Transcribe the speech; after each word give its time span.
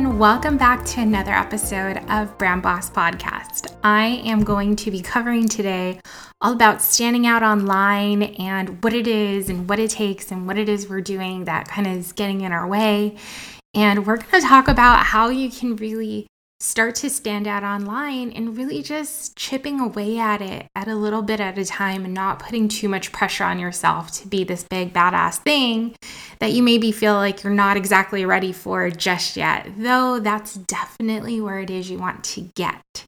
Everyone, 0.00 0.18
welcome 0.18 0.56
back 0.56 0.82
to 0.82 0.98
another 1.02 1.32
episode 1.32 1.98
of 2.08 2.38
Brand 2.38 2.62
Boss 2.62 2.88
Podcast. 2.88 3.76
I 3.84 4.22
am 4.24 4.44
going 4.44 4.74
to 4.76 4.90
be 4.90 5.02
covering 5.02 5.46
today 5.46 6.00
all 6.40 6.54
about 6.54 6.80
standing 6.80 7.26
out 7.26 7.42
online 7.42 8.22
and 8.22 8.82
what 8.82 8.94
it 8.94 9.06
is 9.06 9.50
and 9.50 9.68
what 9.68 9.78
it 9.78 9.90
takes 9.90 10.30
and 10.30 10.46
what 10.46 10.56
it 10.56 10.70
is 10.70 10.88
we're 10.88 11.02
doing 11.02 11.44
that 11.44 11.68
kind 11.68 11.86
of 11.86 11.98
is 11.98 12.12
getting 12.12 12.40
in 12.40 12.50
our 12.50 12.66
way. 12.66 13.16
And 13.74 14.06
we're 14.06 14.16
going 14.16 14.40
to 14.40 14.48
talk 14.48 14.68
about 14.68 15.04
how 15.04 15.28
you 15.28 15.50
can 15.50 15.76
really 15.76 16.29
start 16.60 16.94
to 16.94 17.08
stand 17.08 17.48
out 17.48 17.64
online 17.64 18.30
and 18.32 18.56
really 18.56 18.82
just 18.82 19.34
chipping 19.34 19.80
away 19.80 20.18
at 20.18 20.42
it 20.42 20.66
at 20.76 20.86
a 20.86 20.94
little 20.94 21.22
bit 21.22 21.40
at 21.40 21.56
a 21.56 21.64
time 21.64 22.04
and 22.04 22.12
not 22.12 22.38
putting 22.38 22.68
too 22.68 22.88
much 22.88 23.10
pressure 23.12 23.44
on 23.44 23.58
yourself 23.58 24.12
to 24.12 24.28
be 24.28 24.44
this 24.44 24.62
big 24.64 24.92
badass 24.92 25.38
thing 25.38 25.96
that 26.38 26.52
you 26.52 26.62
maybe 26.62 26.92
feel 26.92 27.14
like 27.14 27.42
you're 27.42 27.52
not 27.52 27.78
exactly 27.78 28.26
ready 28.26 28.52
for 28.52 28.90
just 28.90 29.36
yet, 29.36 29.70
though 29.78 30.20
that's 30.20 30.54
definitely 30.54 31.40
where 31.40 31.60
it 31.60 31.70
is 31.70 31.90
you 31.90 31.98
want 31.98 32.22
to 32.22 32.42
get. 32.54 33.06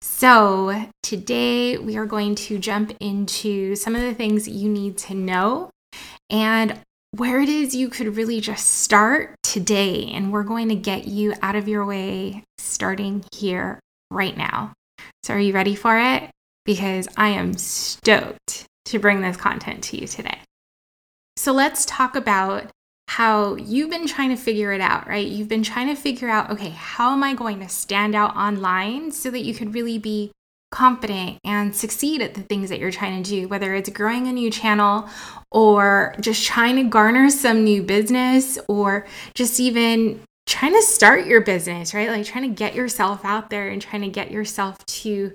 So, 0.00 0.86
today 1.02 1.76
we 1.76 1.96
are 1.96 2.06
going 2.06 2.34
to 2.36 2.58
jump 2.58 2.96
into 3.00 3.76
some 3.76 3.94
of 3.94 4.02
the 4.02 4.14
things 4.14 4.48
you 4.48 4.68
need 4.68 4.96
to 4.98 5.14
know 5.14 5.70
and 6.30 6.80
where 7.16 7.40
it 7.40 7.48
is 7.48 7.74
you 7.74 7.88
could 7.88 8.16
really 8.16 8.40
just 8.40 8.66
start 8.66 9.36
today. 9.42 10.10
And 10.12 10.32
we're 10.32 10.42
going 10.42 10.68
to 10.68 10.74
get 10.74 11.06
you 11.06 11.34
out 11.42 11.56
of 11.56 11.68
your 11.68 11.84
way 11.86 12.42
starting 12.74 13.24
here 13.32 13.78
right 14.10 14.36
now. 14.36 14.72
So, 15.22 15.34
are 15.34 15.40
you 15.40 15.54
ready 15.54 15.74
for 15.74 15.98
it? 15.98 16.30
Because 16.64 17.08
I 17.16 17.30
am 17.30 17.56
stoked 17.56 18.66
to 18.86 18.98
bring 18.98 19.20
this 19.20 19.36
content 19.36 19.84
to 19.84 20.00
you 20.00 20.06
today. 20.06 20.38
So, 21.36 21.52
let's 21.52 21.86
talk 21.86 22.16
about 22.16 22.70
how 23.08 23.54
you've 23.56 23.90
been 23.90 24.06
trying 24.06 24.30
to 24.30 24.36
figure 24.36 24.72
it 24.72 24.80
out, 24.80 25.06
right? 25.06 25.26
You've 25.26 25.48
been 25.48 25.62
trying 25.62 25.88
to 25.88 25.94
figure 25.94 26.28
out, 26.28 26.50
okay, 26.50 26.70
how 26.70 27.12
am 27.12 27.22
I 27.22 27.34
going 27.34 27.60
to 27.60 27.68
stand 27.68 28.14
out 28.14 28.34
online 28.34 29.12
so 29.12 29.30
that 29.30 29.44
you 29.44 29.54
could 29.54 29.74
really 29.74 29.98
be 29.98 30.32
confident 30.72 31.38
and 31.44 31.76
succeed 31.76 32.20
at 32.20 32.34
the 32.34 32.42
things 32.42 32.68
that 32.68 32.80
you're 32.80 32.90
trying 32.90 33.22
to 33.22 33.30
do, 33.30 33.46
whether 33.46 33.74
it's 33.74 33.88
growing 33.90 34.26
a 34.26 34.32
new 34.32 34.50
channel 34.50 35.08
or 35.52 36.14
just 36.18 36.44
trying 36.44 36.74
to 36.74 36.82
garner 36.82 37.30
some 37.30 37.62
new 37.62 37.80
business 37.80 38.58
or 38.66 39.06
just 39.34 39.60
even 39.60 40.20
trying 40.46 40.72
to 40.72 40.82
start 40.82 41.26
your 41.26 41.40
business, 41.40 41.94
right? 41.94 42.08
Like 42.08 42.26
trying 42.26 42.48
to 42.48 42.54
get 42.54 42.74
yourself 42.74 43.24
out 43.24 43.50
there 43.50 43.68
and 43.68 43.80
trying 43.80 44.02
to 44.02 44.08
get 44.08 44.30
yourself 44.30 44.84
to 44.86 45.32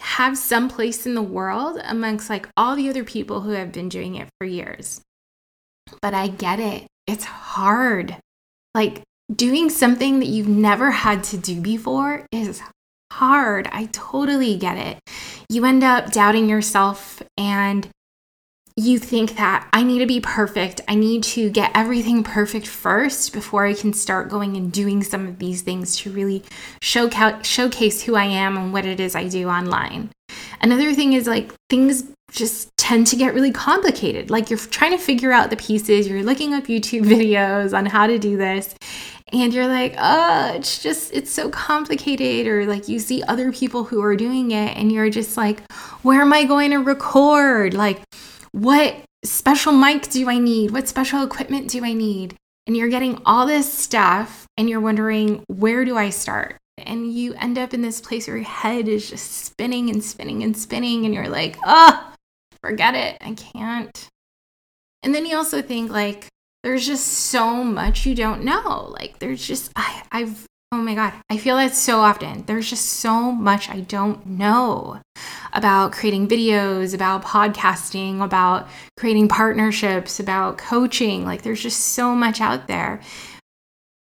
have 0.00 0.38
some 0.38 0.68
place 0.68 1.06
in 1.06 1.14
the 1.14 1.22
world 1.22 1.80
amongst 1.84 2.30
like 2.30 2.48
all 2.56 2.76
the 2.76 2.88
other 2.88 3.04
people 3.04 3.40
who 3.42 3.50
have 3.50 3.72
been 3.72 3.88
doing 3.88 4.14
it 4.14 4.28
for 4.38 4.46
years. 4.46 5.00
But 6.00 6.14
I 6.14 6.28
get 6.28 6.60
it. 6.60 6.86
It's 7.06 7.24
hard. 7.24 8.16
Like 8.74 9.02
doing 9.34 9.70
something 9.70 10.20
that 10.20 10.28
you've 10.28 10.48
never 10.48 10.90
had 10.90 11.24
to 11.24 11.36
do 11.36 11.60
before 11.60 12.26
is 12.30 12.62
hard. 13.12 13.68
I 13.72 13.86
totally 13.86 14.56
get 14.56 14.78
it. 14.78 14.98
You 15.48 15.64
end 15.64 15.82
up 15.82 16.12
doubting 16.12 16.48
yourself 16.48 17.22
and 17.36 17.88
you 18.78 18.96
think 18.96 19.36
that 19.36 19.68
I 19.72 19.82
need 19.82 19.98
to 19.98 20.06
be 20.06 20.20
perfect. 20.20 20.80
I 20.86 20.94
need 20.94 21.24
to 21.24 21.50
get 21.50 21.72
everything 21.74 22.22
perfect 22.22 22.68
first 22.68 23.32
before 23.32 23.66
I 23.66 23.74
can 23.74 23.92
start 23.92 24.28
going 24.28 24.56
and 24.56 24.70
doing 24.70 25.02
some 25.02 25.26
of 25.26 25.40
these 25.40 25.62
things 25.62 25.96
to 25.98 26.12
really 26.12 26.44
showca- 26.80 27.44
showcase 27.44 28.02
who 28.02 28.14
I 28.14 28.26
am 28.26 28.56
and 28.56 28.72
what 28.72 28.86
it 28.86 29.00
is 29.00 29.16
I 29.16 29.26
do 29.26 29.48
online. 29.48 30.10
Another 30.60 30.94
thing 30.94 31.14
is 31.14 31.26
like 31.26 31.52
things 31.68 32.04
just 32.30 32.70
tend 32.76 33.08
to 33.08 33.16
get 33.16 33.34
really 33.34 33.50
complicated. 33.50 34.30
Like 34.30 34.48
you're 34.48 34.60
trying 34.60 34.92
to 34.92 34.98
figure 34.98 35.32
out 35.32 35.50
the 35.50 35.56
pieces, 35.56 36.06
you're 36.06 36.22
looking 36.22 36.54
up 36.54 36.64
YouTube 36.64 37.02
videos 37.16 37.76
on 37.76 37.84
how 37.84 38.06
to 38.06 38.16
do 38.16 38.36
this, 38.36 38.76
and 39.32 39.52
you're 39.52 39.66
like, 39.66 39.96
oh, 39.98 40.52
it's 40.54 40.80
just, 40.80 41.12
it's 41.12 41.32
so 41.32 41.50
complicated. 41.50 42.46
Or 42.46 42.64
like 42.64 42.86
you 42.86 43.00
see 43.00 43.24
other 43.24 43.50
people 43.50 43.82
who 43.82 44.00
are 44.02 44.14
doing 44.14 44.52
it 44.52 44.76
and 44.76 44.92
you're 44.92 45.10
just 45.10 45.36
like, 45.36 45.68
where 46.02 46.20
am 46.20 46.32
I 46.32 46.44
going 46.44 46.70
to 46.70 46.78
record? 46.78 47.74
Like, 47.74 48.02
what 48.52 48.96
special 49.24 49.72
mic 49.72 50.10
do 50.10 50.28
I 50.28 50.38
need? 50.38 50.70
What 50.70 50.88
special 50.88 51.22
equipment 51.22 51.70
do 51.70 51.84
I 51.84 51.92
need? 51.92 52.34
And 52.66 52.76
you're 52.76 52.88
getting 52.88 53.20
all 53.24 53.46
this 53.46 53.72
stuff 53.72 54.46
and 54.56 54.68
you're 54.68 54.80
wondering, 54.80 55.44
where 55.46 55.84
do 55.84 55.96
I 55.96 56.10
start? 56.10 56.58
And 56.76 57.12
you 57.12 57.34
end 57.34 57.58
up 57.58 57.74
in 57.74 57.82
this 57.82 58.00
place 58.00 58.28
where 58.28 58.36
your 58.36 58.46
head 58.46 58.88
is 58.88 59.08
just 59.08 59.44
spinning 59.44 59.90
and 59.90 60.04
spinning 60.04 60.42
and 60.42 60.56
spinning. 60.56 61.04
And 61.04 61.14
you're 61.14 61.28
like, 61.28 61.56
oh, 61.64 62.12
forget 62.62 62.94
it. 62.94 63.18
I 63.20 63.34
can't. 63.34 64.08
And 65.02 65.14
then 65.14 65.26
you 65.26 65.36
also 65.36 65.62
think, 65.62 65.90
like, 65.90 66.28
there's 66.62 66.86
just 66.86 67.06
so 67.06 67.62
much 67.62 68.04
you 68.04 68.14
don't 68.14 68.42
know. 68.42 68.92
Like 68.98 69.18
there's 69.18 69.46
just 69.46 69.70
I, 69.76 70.02
I've 70.10 70.46
oh 70.72 70.82
my 70.82 70.94
god, 70.94 71.14
I 71.30 71.38
feel 71.38 71.56
that 71.56 71.74
so 71.74 72.00
often. 72.00 72.44
There's 72.46 72.68
just 72.68 72.84
so 72.84 73.32
much 73.32 73.70
I 73.70 73.80
don't 73.80 74.24
know 74.26 75.00
about 75.52 75.92
creating 75.92 76.28
videos, 76.28 76.94
about 76.94 77.24
podcasting, 77.24 78.22
about 78.22 78.68
creating 78.98 79.28
partnerships, 79.28 80.20
about 80.20 80.58
coaching. 80.58 81.24
Like 81.24 81.42
there's 81.42 81.62
just 81.62 81.80
so 81.80 82.14
much 82.14 82.40
out 82.40 82.66
there. 82.66 83.00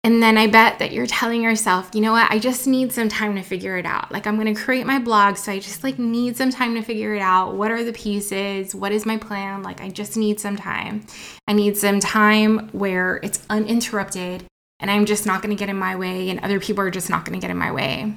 And 0.05 0.21
then 0.21 0.37
I 0.37 0.45
bet 0.45 0.77
that 0.79 0.91
you're 0.91 1.07
telling 1.07 1.41
yourself, 1.41 1.89
you 1.93 1.99
know 1.99 2.11
what, 2.11 2.31
I 2.31 2.37
just 2.37 2.67
need 2.67 2.93
some 2.93 3.09
time 3.09 3.35
to 3.35 3.41
figure 3.41 3.75
it 3.75 3.87
out. 3.87 4.11
Like 4.11 4.27
I'm 4.27 4.39
going 4.39 4.53
to 4.53 4.61
create 4.61 4.85
my 4.85 4.99
blog, 4.99 5.35
so 5.35 5.51
I 5.51 5.59
just 5.59 5.83
like 5.83 5.97
need 5.97 6.37
some 6.37 6.51
time 6.51 6.75
to 6.75 6.83
figure 6.83 7.15
it 7.15 7.21
out. 7.21 7.55
What 7.55 7.71
are 7.71 7.83
the 7.83 7.91
pieces? 7.91 8.75
What 8.75 8.91
is 8.91 9.05
my 9.05 9.17
plan? 9.17 9.63
Like 9.63 9.81
I 9.81 9.89
just 9.89 10.15
need 10.15 10.39
some 10.39 10.57
time. 10.57 11.05
I 11.47 11.53
need 11.53 11.75
some 11.75 11.99
time 11.99 12.69
where 12.69 13.19
it's 13.23 13.43
uninterrupted 13.49 14.45
and 14.79 14.91
I'm 14.91 15.05
just 15.05 15.25
not 15.25 15.41
going 15.41 15.55
to 15.55 15.59
get 15.59 15.69
in 15.69 15.77
my 15.77 15.95
way 15.95 16.29
and 16.29 16.39
other 16.39 16.59
people 16.59 16.83
are 16.83 16.91
just 16.91 17.09
not 17.09 17.25
going 17.25 17.39
to 17.39 17.41
get 17.41 17.51
in 17.51 17.57
my 17.57 17.71
way. 17.71 18.15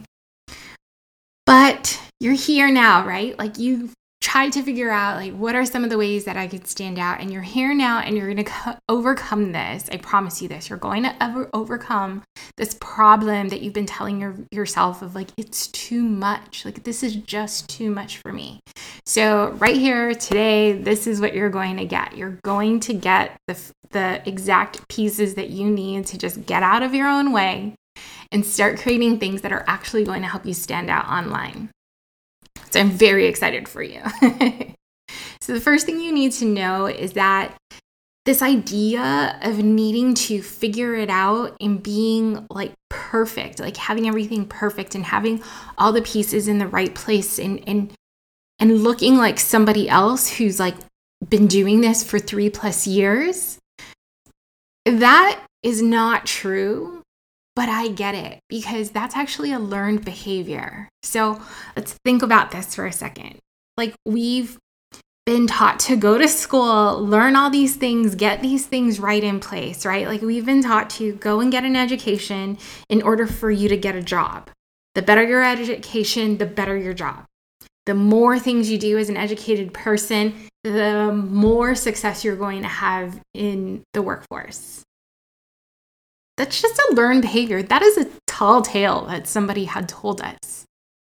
But 1.46 2.00
you're 2.20 2.34
here 2.34 2.70
now, 2.70 3.06
right? 3.06 3.38
Like 3.38 3.58
you 3.58 3.90
tried 4.20 4.52
to 4.52 4.62
figure 4.62 4.90
out 4.90 5.16
like 5.16 5.32
what 5.32 5.54
are 5.54 5.64
some 5.64 5.84
of 5.84 5.90
the 5.90 5.98
ways 5.98 6.24
that 6.24 6.36
I 6.36 6.48
could 6.48 6.66
stand 6.66 6.98
out 6.98 7.20
and 7.20 7.32
you're 7.32 7.42
here 7.42 7.72
now 7.72 8.00
and 8.00 8.16
you're 8.16 8.26
going 8.26 8.44
to 8.44 8.44
co- 8.44 8.76
overcome 8.88 9.52
this. 9.52 9.88
I 9.92 9.96
promise 9.96 10.42
you 10.42 10.48
this. 10.48 10.68
You're 10.68 10.78
going 10.78 11.04
to 11.04 11.22
ever 11.22 11.48
overcome 11.52 12.22
this 12.56 12.76
problem 12.80 13.48
that 13.48 13.62
you've 13.62 13.72
been 13.72 13.86
telling 13.86 14.20
your, 14.20 14.36
yourself 14.50 15.02
of 15.02 15.14
like 15.14 15.28
it's 15.36 15.68
too 15.68 16.02
much. 16.02 16.64
Like 16.64 16.82
this 16.82 17.02
is 17.02 17.16
just 17.16 17.68
too 17.68 17.90
much 17.90 18.18
for 18.18 18.32
me. 18.32 18.60
So 19.06 19.50
right 19.52 19.76
here 19.76 20.14
today 20.14 20.72
this 20.72 21.06
is 21.06 21.20
what 21.20 21.34
you're 21.34 21.50
going 21.50 21.76
to 21.76 21.84
get. 21.84 22.16
You're 22.16 22.38
going 22.42 22.80
to 22.80 22.94
get 22.94 23.36
the 23.46 23.58
the 23.90 24.22
exact 24.28 24.86
pieces 24.88 25.34
that 25.36 25.48
you 25.48 25.70
need 25.70 26.04
to 26.06 26.18
just 26.18 26.44
get 26.44 26.62
out 26.62 26.82
of 26.82 26.94
your 26.94 27.08
own 27.08 27.32
way 27.32 27.74
and 28.30 28.44
start 28.44 28.78
creating 28.78 29.18
things 29.18 29.40
that 29.42 29.52
are 29.52 29.64
actually 29.66 30.04
going 30.04 30.20
to 30.22 30.28
help 30.28 30.44
you 30.44 30.52
stand 30.52 30.90
out 30.90 31.06
online. 31.06 31.70
So 32.70 32.80
I'm 32.80 32.90
very 32.90 33.26
excited 33.26 33.68
for 33.68 33.82
you. 33.82 34.02
so, 35.40 35.52
the 35.52 35.60
first 35.60 35.86
thing 35.86 36.00
you 36.00 36.12
need 36.12 36.32
to 36.32 36.44
know 36.44 36.86
is 36.86 37.14
that 37.14 37.56
this 38.24 38.42
idea 38.42 39.38
of 39.42 39.64
needing 39.64 40.12
to 40.12 40.42
figure 40.42 40.94
it 40.94 41.08
out 41.08 41.56
and 41.62 41.82
being 41.82 42.46
like 42.50 42.74
perfect, 42.90 43.58
like 43.58 43.76
having 43.78 44.06
everything 44.06 44.44
perfect 44.44 44.94
and 44.94 45.04
having 45.04 45.42
all 45.78 45.92
the 45.92 46.02
pieces 46.02 46.46
in 46.46 46.58
the 46.58 46.66
right 46.66 46.94
place 46.94 47.38
and 47.38 47.66
and 47.66 47.92
and 48.58 48.82
looking 48.82 49.16
like 49.16 49.38
somebody 49.38 49.88
else 49.88 50.28
who's 50.28 50.60
like 50.60 50.74
been 51.26 51.46
doing 51.46 51.80
this 51.80 52.04
for 52.04 52.18
3 52.18 52.50
plus 52.50 52.86
years 52.86 53.58
that 54.84 55.44
is 55.62 55.82
not 55.82 56.26
true 56.26 56.97
but 57.58 57.68
I 57.68 57.88
get 57.88 58.14
it 58.14 58.38
because 58.48 58.92
that's 58.92 59.16
actually 59.16 59.52
a 59.52 59.58
learned 59.58 60.04
behavior. 60.04 60.88
So 61.02 61.42
let's 61.74 61.94
think 62.04 62.22
about 62.22 62.52
this 62.52 62.72
for 62.76 62.86
a 62.86 62.92
second. 62.92 63.40
Like 63.76 63.96
we've 64.06 64.56
been 65.26 65.48
taught 65.48 65.80
to 65.80 65.96
go 65.96 66.18
to 66.18 66.28
school, 66.28 67.04
learn 67.04 67.34
all 67.34 67.50
these 67.50 67.74
things, 67.74 68.14
get 68.14 68.42
these 68.42 68.66
things 68.66 69.00
right 69.00 69.24
in 69.24 69.40
place, 69.40 69.84
right? 69.84 70.06
Like 70.06 70.22
we've 70.22 70.46
been 70.46 70.62
taught 70.62 70.88
to 70.90 71.14
go 71.14 71.40
and 71.40 71.50
get 71.50 71.64
an 71.64 71.74
education 71.74 72.58
in 72.88 73.02
order 73.02 73.26
for 73.26 73.50
you 73.50 73.68
to 73.68 73.76
get 73.76 73.96
a 73.96 74.02
job. 74.02 74.50
The 74.94 75.02
better 75.02 75.24
your 75.24 75.42
education, 75.42 76.38
the 76.38 76.46
better 76.46 76.76
your 76.76 76.94
job. 76.94 77.24
The 77.86 77.94
more 77.94 78.38
things 78.38 78.70
you 78.70 78.78
do 78.78 78.98
as 78.98 79.08
an 79.08 79.16
educated 79.16 79.74
person, 79.74 80.32
the 80.62 81.10
more 81.12 81.74
success 81.74 82.22
you're 82.22 82.36
going 82.36 82.62
to 82.62 82.68
have 82.68 83.20
in 83.34 83.82
the 83.94 84.02
workforce. 84.02 84.84
That's 86.38 86.62
just 86.62 86.78
a 86.78 86.94
learned 86.94 87.22
behavior. 87.22 87.64
That 87.64 87.82
is 87.82 87.98
a 87.98 88.06
tall 88.28 88.62
tale 88.62 89.06
that 89.06 89.26
somebody 89.26 89.64
had 89.64 89.88
told 89.88 90.20
us. 90.20 90.64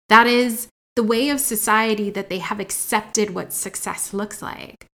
That 0.07 0.25
is 0.25 0.69
the 0.95 1.03
way 1.03 1.29
of 1.29 1.41
society 1.41 2.09
that 2.11 2.29
they 2.29 2.39
have 2.39 2.61
accepted 2.61 3.35
what 3.35 3.51
success 3.51 4.13
looks 4.13 4.41
like. 4.41 4.87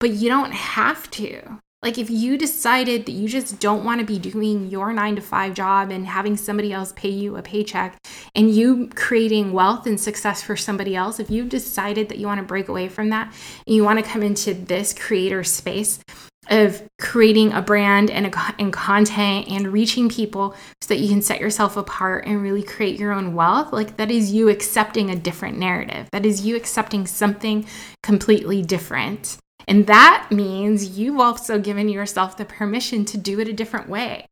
But 0.00 0.12
you 0.12 0.30
don't 0.30 0.52
have 0.52 1.10
to. 1.12 1.60
Like, 1.82 1.98
if 1.98 2.08
you 2.08 2.38
decided 2.38 3.04
that 3.04 3.12
you 3.12 3.28
just 3.28 3.60
don't 3.60 3.84
want 3.84 4.00
to 4.00 4.06
be 4.06 4.18
doing 4.18 4.68
your 4.68 4.94
nine 4.94 5.16
to 5.16 5.22
five 5.22 5.52
job 5.52 5.90
and 5.90 6.06
having 6.06 6.38
somebody 6.38 6.72
else 6.72 6.94
pay 6.96 7.10
you 7.10 7.36
a 7.36 7.42
paycheck 7.42 7.98
and 8.34 8.50
you 8.50 8.88
creating 8.94 9.52
wealth 9.52 9.86
and 9.86 10.00
success 10.00 10.42
for 10.42 10.56
somebody 10.56 10.96
else, 10.96 11.20
if 11.20 11.30
you've 11.30 11.50
decided 11.50 12.08
that 12.08 12.18
you 12.18 12.26
want 12.26 12.40
to 12.40 12.46
break 12.46 12.68
away 12.68 12.88
from 12.88 13.10
that 13.10 13.34
and 13.66 13.76
you 13.76 13.84
want 13.84 13.98
to 13.98 14.10
come 14.10 14.22
into 14.22 14.54
this 14.54 14.94
creator 14.94 15.44
space, 15.44 16.00
of 16.50 16.82
creating 16.98 17.52
a 17.52 17.62
brand 17.62 18.10
and, 18.10 18.26
a, 18.26 18.54
and 18.58 18.72
content 18.72 19.48
and 19.48 19.72
reaching 19.72 20.08
people 20.08 20.54
so 20.80 20.88
that 20.88 21.00
you 21.00 21.08
can 21.08 21.22
set 21.22 21.40
yourself 21.40 21.76
apart 21.76 22.26
and 22.26 22.42
really 22.42 22.62
create 22.62 22.98
your 22.98 23.12
own 23.12 23.34
wealth 23.34 23.72
like 23.72 23.96
that 23.96 24.10
is 24.10 24.32
you 24.32 24.48
accepting 24.48 25.10
a 25.10 25.16
different 25.16 25.56
narrative. 25.56 26.08
That 26.10 26.26
is 26.26 26.44
you 26.44 26.56
accepting 26.56 27.06
something 27.06 27.66
completely 28.02 28.62
different. 28.62 29.38
And 29.68 29.86
that 29.86 30.28
means 30.32 30.98
you've 30.98 31.20
also 31.20 31.60
given 31.60 31.88
yourself 31.88 32.36
the 32.36 32.44
permission 32.44 33.04
to 33.06 33.16
do 33.16 33.38
it 33.38 33.48
a 33.48 33.52
different 33.52 33.88
way. 33.88 34.26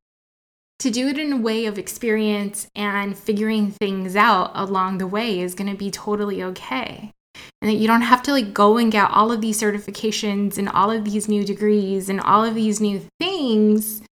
To 0.81 0.91
do 0.91 1.09
it 1.09 1.19
in 1.19 1.33
a 1.33 1.37
way 1.37 1.67
of 1.67 1.79
experience 1.79 2.69
and 2.75 3.17
figuring 3.17 3.71
things 3.71 4.17
out 4.17 4.51
along 4.55 4.99
the 4.99 5.07
way 5.07 5.41
is 5.41 5.55
going 5.55 5.71
to 5.71 5.77
be 5.77 5.91
totally 5.91 6.43
okay 6.43 7.13
and 7.61 7.71
that 7.71 7.77
you 7.77 7.87
don't 7.87 8.03
have 8.03 8.23
to 8.23 8.33
like 8.33 8.55
go 8.55 8.77
and 8.77 8.93
get 8.93 9.11
all 9.11 9.33
of 9.33 9.41
these 9.41 9.61
certifications 9.61 10.59
and 10.59 10.69
all 10.69 10.91
of 10.91 11.05
these 11.05 11.29
new 11.29 11.45
degrees 11.45 12.09
and 12.09 12.21
all 12.21 12.45
of 12.45 12.55
these 12.55 12.81
new 12.81 13.03
things 13.21 14.03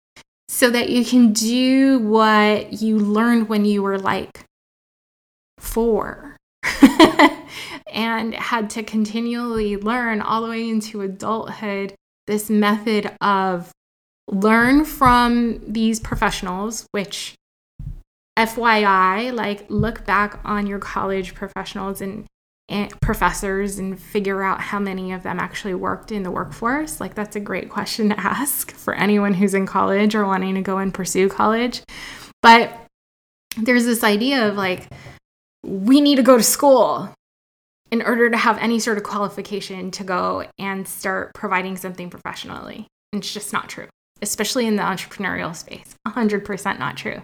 so 0.49 0.71
that 0.71 0.89
you 0.89 1.05
can 1.05 1.33
do 1.33 1.99
what 1.99 2.73
you 2.75 2.99
learned 2.99 3.49
when 3.49 3.65
you 3.65 3.83
were 3.83 3.99
like 3.99 4.45
four 5.59 6.37
and 7.93 8.35
had 8.35 8.71
to 8.71 8.83
continually 8.83 9.77
learn 9.77 10.21
all 10.21 10.43
the 10.43 10.49
way 10.49 10.69
into 10.69 11.03
adulthood 11.03 11.95
this 12.27 12.51
method 12.51 13.13
of 13.21 13.71
learn 14.29 14.85
from 14.85 15.61
these 15.67 16.01
professionals 16.01 16.87
which 16.91 17.37
FYI, 18.37 19.33
like 19.33 19.65
look 19.69 20.05
back 20.05 20.41
on 20.45 20.67
your 20.67 20.79
college 20.79 21.35
professionals 21.35 22.01
and 22.01 22.27
professors 23.01 23.79
and 23.79 24.01
figure 24.01 24.43
out 24.43 24.61
how 24.61 24.79
many 24.79 25.13
of 25.13 25.23
them 25.23 25.39
actually 25.39 25.75
worked 25.75 26.11
in 26.11 26.23
the 26.23 26.31
workforce? 26.31 27.01
Like, 27.01 27.15
that's 27.15 27.37
a 27.37 27.41
great 27.41 27.71
question 27.71 28.09
to 28.11 28.21
ask 28.21 28.73
for 28.73 28.95
anyone 28.95 29.35
who's 29.35 29.55
in 29.55 29.67
college 29.67 30.15
or 30.15 30.27
wanting 30.27 30.55
to 30.57 30.63
go 30.63 30.79
and 30.79 30.93
pursue 30.93 31.29
college. 31.29 31.83
But 32.43 32.73
there's 33.57 33.85
this 33.85 34.05
idea 34.05 34.49
of 34.49 34.57
like, 34.57 34.89
we 35.65 36.01
need 36.01 36.17
to 36.17 36.23
go 36.23 36.37
to 36.37 36.43
school 36.43 37.13
in 37.91 38.03
order 38.03 38.29
to 38.29 38.37
have 38.37 38.59
any 38.59 38.79
sort 38.79 38.99
of 38.99 39.05
qualification 39.05 39.91
to 39.93 40.05
go 40.05 40.45
and 40.59 40.87
start 40.87 41.33
providing 41.35 41.77
something 41.77 42.11
professionally. 42.11 42.87
And 43.13 43.23
it's 43.23 43.33
just 43.33 43.53
not 43.53 43.69
true 43.69 43.89
especially 44.23 44.67
in 44.67 44.77
the 44.77 44.83
entrepreneurial 44.83 45.55
space. 45.55 45.95
100% 46.07 46.79
not 46.79 46.97
true, 46.97 47.23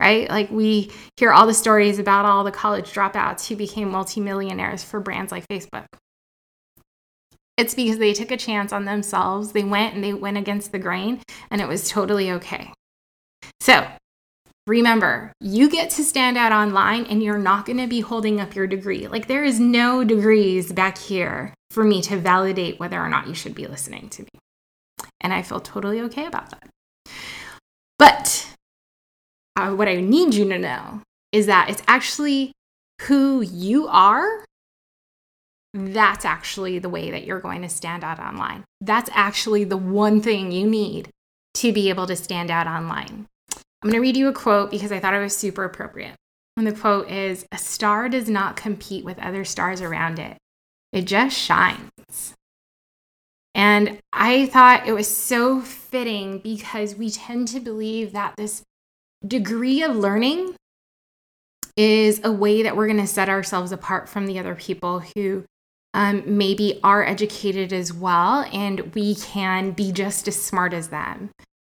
right? 0.00 0.28
Like 0.28 0.50
we 0.50 0.90
hear 1.16 1.32
all 1.32 1.46
the 1.46 1.54
stories 1.54 1.98
about 1.98 2.24
all 2.24 2.44
the 2.44 2.50
college 2.50 2.92
dropouts 2.92 3.48
who 3.48 3.56
became 3.56 3.90
multimillionaires 3.90 4.82
for 4.82 5.00
brands 5.00 5.32
like 5.32 5.46
Facebook. 5.48 5.86
It's 7.60 7.74
because 7.74 7.98
they 7.98 8.14
took 8.14 8.30
a 8.30 8.38
chance 8.38 8.72
on 8.72 8.86
themselves. 8.86 9.52
They 9.52 9.64
went 9.64 9.94
and 9.94 10.02
they 10.02 10.14
went 10.14 10.38
against 10.38 10.72
the 10.72 10.78
grain, 10.78 11.20
and 11.50 11.60
it 11.60 11.68
was 11.68 11.90
totally 11.90 12.30
okay. 12.32 12.72
So, 13.60 13.86
remember, 14.66 15.34
you 15.40 15.68
get 15.68 15.90
to 15.90 16.02
stand 16.02 16.38
out 16.38 16.52
online 16.52 17.04
and 17.04 17.22
you're 17.22 17.36
not 17.36 17.66
going 17.66 17.76
to 17.76 17.86
be 17.86 18.00
holding 18.00 18.40
up 18.40 18.54
your 18.54 18.66
degree. 18.66 19.08
Like, 19.08 19.26
there 19.26 19.44
is 19.44 19.60
no 19.60 20.04
degrees 20.04 20.72
back 20.72 20.96
here 20.96 21.52
for 21.70 21.84
me 21.84 22.00
to 22.02 22.16
validate 22.16 22.80
whether 22.80 22.98
or 22.98 23.10
not 23.10 23.28
you 23.28 23.34
should 23.34 23.54
be 23.54 23.66
listening 23.66 24.08
to 24.08 24.22
me. 24.22 24.28
And 25.20 25.32
I 25.32 25.42
feel 25.42 25.60
totally 25.60 26.00
okay 26.02 26.26
about 26.26 26.50
that. 26.50 26.68
But 27.98 28.54
uh, 29.56 29.72
what 29.72 29.88
I 29.88 29.96
need 29.96 30.34
you 30.34 30.48
to 30.48 30.58
know 30.58 31.02
is 31.32 31.46
that 31.46 31.68
it's 31.68 31.82
actually 31.86 32.52
who 33.02 33.42
you 33.42 33.86
are. 33.88 34.44
That's 35.74 36.24
actually 36.24 36.78
the 36.78 36.88
way 36.88 37.10
that 37.10 37.24
you're 37.24 37.40
going 37.40 37.62
to 37.62 37.68
stand 37.68 38.02
out 38.02 38.18
online. 38.18 38.64
That's 38.80 39.10
actually 39.12 39.64
the 39.64 39.76
one 39.76 40.20
thing 40.20 40.50
you 40.50 40.66
need 40.66 41.10
to 41.54 41.72
be 41.72 41.88
able 41.88 42.06
to 42.06 42.16
stand 42.16 42.50
out 42.50 42.66
online. 42.66 43.26
I'm 43.54 43.90
going 43.90 43.94
to 43.94 44.00
read 44.00 44.16
you 44.16 44.28
a 44.28 44.32
quote 44.32 44.70
because 44.70 44.92
I 44.92 44.98
thought 44.98 45.14
it 45.14 45.20
was 45.20 45.36
super 45.36 45.64
appropriate. 45.64 46.16
And 46.56 46.66
the 46.66 46.72
quote 46.72 47.10
is 47.10 47.46
A 47.52 47.58
star 47.58 48.08
does 48.08 48.28
not 48.28 48.56
compete 48.56 49.04
with 49.04 49.18
other 49.18 49.44
stars 49.44 49.80
around 49.80 50.18
it, 50.18 50.36
it 50.92 51.02
just 51.02 51.36
shines. 51.36 52.34
And 53.54 53.98
I 54.12 54.46
thought 54.46 54.86
it 54.86 54.92
was 54.92 55.08
so 55.08 55.60
fitting 55.60 56.38
because 56.38 56.94
we 56.94 57.10
tend 57.10 57.48
to 57.48 57.60
believe 57.60 58.12
that 58.12 58.34
this 58.36 58.62
degree 59.26 59.82
of 59.82 59.96
learning 59.96 60.54
is 61.76 62.20
a 62.24 62.32
way 62.32 62.62
that 62.62 62.76
we're 62.76 62.86
going 62.86 63.00
to 63.00 63.06
set 63.06 63.28
ourselves 63.28 63.72
apart 63.72 64.08
from 64.08 64.26
the 64.26 64.38
other 64.38 64.54
people 64.54 65.02
who 65.14 65.44
um, 65.94 66.22
maybe 66.26 66.78
are 66.84 67.04
educated 67.04 67.72
as 67.72 67.92
well, 67.92 68.46
and 68.52 68.94
we 68.94 69.14
can 69.16 69.72
be 69.72 69.90
just 69.90 70.28
as 70.28 70.40
smart 70.40 70.72
as 70.72 70.88
them 70.88 71.30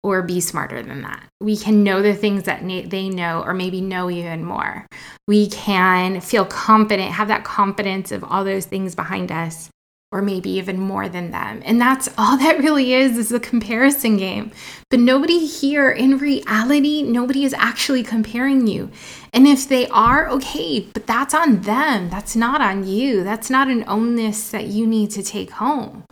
or 0.04 0.22
be 0.22 0.42
smarter 0.42 0.82
than 0.82 1.04
that. 1.04 1.24
We 1.40 1.56
can 1.56 1.84
know 1.84 2.02
the 2.02 2.16
things 2.16 2.44
that 2.44 2.68
they 2.68 3.10
know, 3.10 3.44
or 3.44 3.54
maybe 3.54 3.80
know 3.80 4.10
even 4.10 4.44
more. 4.44 4.86
We 5.28 5.48
can 5.48 6.20
feel 6.20 6.44
confident, 6.46 7.12
have 7.12 7.28
that 7.30 7.44
confidence 7.44 8.12
of 8.12 8.24
all 8.24 8.44
those 8.44 8.66
things 8.66 8.96
behind 8.96 9.32
us 9.32 9.70
or 10.12 10.22
maybe 10.22 10.50
even 10.50 10.78
more 10.78 11.08
than 11.08 11.32
them. 11.32 11.62
And 11.66 11.80
that's 11.80 12.10
all 12.18 12.38
that 12.38 12.60
really 12.60 12.94
is 12.94 13.18
is 13.18 13.32
a 13.32 13.40
comparison 13.40 14.18
game. 14.18 14.52
But 14.90 15.00
nobody 15.00 15.46
here 15.46 15.90
in 15.90 16.18
reality, 16.18 17.02
nobody 17.02 17.46
is 17.46 17.54
actually 17.54 18.04
comparing 18.04 18.68
you. 18.68 18.92
And 19.34 19.48
if 19.48 19.70
they 19.70 19.88
are, 19.88 20.28
okay, 20.30 20.82
but 20.94 21.08
that's 21.08 21.34
on 21.34 21.62
them. 21.62 22.10
That's 22.10 22.36
not 22.36 22.62
on 22.62 22.86
you. 22.86 23.24
That's 23.24 23.50
not 23.50 23.70
an 23.70 23.86
onus 23.88 24.52
that 24.52 24.68
you 24.68 24.86
need 24.86 25.12
to 25.12 25.24
take 25.24 25.52
home, 25.52 26.04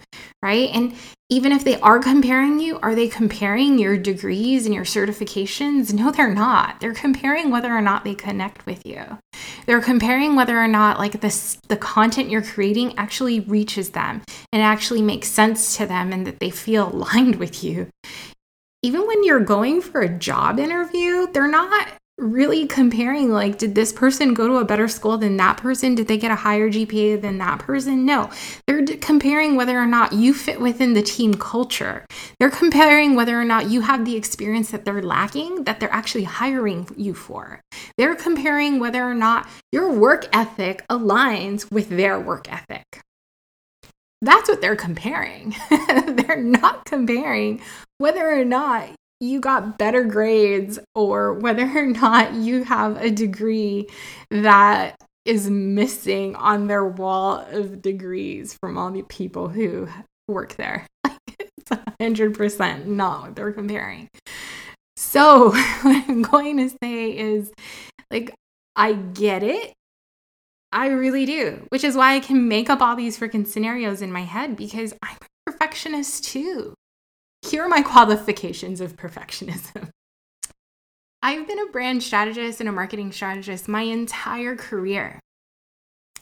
right? 0.41 0.69
And 0.73 0.95
even 1.31 1.51
if 1.51 1.63
they 1.63 1.79
are 1.81 1.99
comparing 1.99 2.59
you, 2.59 2.79
are 2.81 2.95
they 2.95 3.07
comparing 3.07 3.77
your 3.77 3.97
degrees 3.97 4.65
and 4.65 4.73
your 4.73 4.83
certifications? 4.83 5.93
No, 5.93 6.11
they're 6.11 6.33
not. 6.33 6.79
They're 6.79 6.93
comparing 6.93 7.51
whether 7.51 7.71
or 7.71 7.81
not 7.81 8.03
they 8.03 8.15
connect 8.15 8.65
with 8.65 8.83
you. 8.83 9.19
They're 9.67 9.79
comparing 9.79 10.35
whether 10.35 10.57
or 10.57 10.67
not 10.67 10.97
like 10.97 11.21
this 11.21 11.59
the 11.67 11.77
content 11.77 12.31
you're 12.31 12.41
creating 12.41 12.97
actually 12.97 13.41
reaches 13.41 13.91
them 13.91 14.23
and 14.51 14.63
actually 14.63 15.03
makes 15.03 15.27
sense 15.27 15.77
to 15.77 15.85
them 15.85 16.11
and 16.11 16.25
that 16.25 16.39
they 16.39 16.49
feel 16.49 16.89
aligned 16.93 17.35
with 17.35 17.63
you. 17.63 17.89
Even 18.81 19.05
when 19.05 19.23
you're 19.23 19.39
going 19.39 19.81
for 19.81 20.01
a 20.01 20.09
job 20.09 20.57
interview, 20.57 21.27
they're 21.31 21.47
not 21.47 21.98
really 22.19 22.67
comparing 22.67 23.31
like 23.31 23.57
did 23.57 23.75
this 23.75 23.93
person 23.93 24.33
go 24.33 24.47
to 24.47 24.55
a 24.55 24.65
better 24.65 24.87
school 24.87 25.17
than 25.17 25.37
that 25.37 25.57
person? 25.57 25.95
Did 25.95 26.07
they 26.07 26.17
get 26.17 26.31
a 26.31 26.35
higher 26.35 26.69
gpa 26.69 27.21
than 27.21 27.37
that 27.37 27.59
person? 27.59 28.05
No. 28.05 28.29
They're 28.67 28.85
comparing 28.97 29.55
whether 29.55 29.77
or 29.77 29.85
not 29.85 30.13
you 30.13 30.33
fit 30.33 30.59
within 30.59 30.93
the 30.93 31.01
team 31.01 31.33
culture. 31.33 32.05
They're 32.39 32.49
comparing 32.49 33.15
whether 33.15 33.39
or 33.39 33.45
not 33.45 33.69
you 33.69 33.81
have 33.81 34.05
the 34.05 34.15
experience 34.15 34.71
that 34.71 34.85
they're 34.85 35.01
lacking 35.01 35.63
that 35.63 35.79
they're 35.79 35.93
actually 35.93 36.25
hiring 36.25 36.87
you 36.97 37.13
for. 37.13 37.61
They're 37.97 38.15
comparing 38.15 38.79
whether 38.79 39.03
or 39.03 39.15
not 39.15 39.47
your 39.71 39.91
work 39.91 40.27
ethic 40.33 40.85
aligns 40.89 41.71
with 41.71 41.89
their 41.89 42.19
work 42.19 42.51
ethic. 42.51 43.01
That's 44.21 44.49
what 44.49 44.59
they're 44.59 44.75
comparing. 44.75 45.55
they're 46.07 46.43
not 46.43 46.85
comparing 46.85 47.61
whether 47.99 48.29
or 48.29 48.43
not 48.43 48.89
you 49.19 49.39
got 49.39 49.77
better 49.77 50.03
grades 50.03 50.79
or 50.95 51.33
whether 51.33 51.65
or 51.77 51.85
not 51.85 52.33
you 52.33 52.63
have 52.63 52.97
a 52.97 53.09
degree 53.09 53.87
that 54.31 54.95
is 55.25 55.49
missing 55.49 56.35
on 56.35 56.67
their 56.67 56.85
wall 56.85 57.45
of 57.51 57.81
degrees 57.81 58.53
from 58.53 58.77
all 58.77 58.91
the 58.91 59.03
people 59.03 59.49
who 59.49 59.87
work 60.27 60.55
there. 60.55 60.87
it's 61.05 61.69
100% 61.69 62.85
not 62.85 63.21
what 63.21 63.35
they're 63.35 63.51
comparing. 63.51 64.07
So, 64.95 65.51
what 65.81 66.09
I'm 66.09 66.21
going 66.21 66.57
to 66.57 66.75
say 66.81 67.17
is 67.17 67.51
like, 68.09 68.33
I 68.75 68.93
get 68.93 69.43
it 69.43 69.73
I 70.71 70.87
really 70.87 71.25
do, 71.25 71.65
which 71.69 71.83
is 71.83 71.95
why 71.95 72.15
I 72.15 72.19
can 72.19 72.47
make 72.47 72.69
up 72.69 72.81
all 72.81 72.95
these 72.95 73.17
freaking 73.17 73.47
scenarios 73.47 74.01
in 74.01 74.11
my 74.11 74.21
head 74.21 74.55
because 74.55 74.93
I'm 75.01 75.17
a 75.17 75.51
perfectionist 75.51 76.25
too. 76.25 76.75
Here 77.41 77.63
are 77.63 77.69
my 77.69 77.81
qualifications 77.81 78.81
of 78.81 78.95
perfectionism. 78.95 79.89
I've 81.21 81.47
been 81.47 81.59
a 81.59 81.71
brand 81.71 82.01
strategist 82.03 82.59
and 82.59 82.69
a 82.69 82.71
marketing 82.71 83.11
strategist 83.11 83.67
my 83.67 83.81
entire 83.81 84.55
career. 84.55 85.19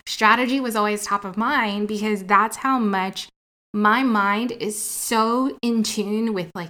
Strategy 0.05 0.59
was 0.59 0.75
always 0.75 1.03
top 1.03 1.25
of 1.25 1.37
mind 1.37 1.87
because 1.87 2.23
that's 2.23 2.57
how 2.57 2.79
much 2.79 3.29
my 3.73 4.03
mind 4.03 4.51
is 4.51 4.81
so 4.81 5.57
in 5.61 5.83
tune 5.83 6.33
with 6.33 6.49
like 6.55 6.69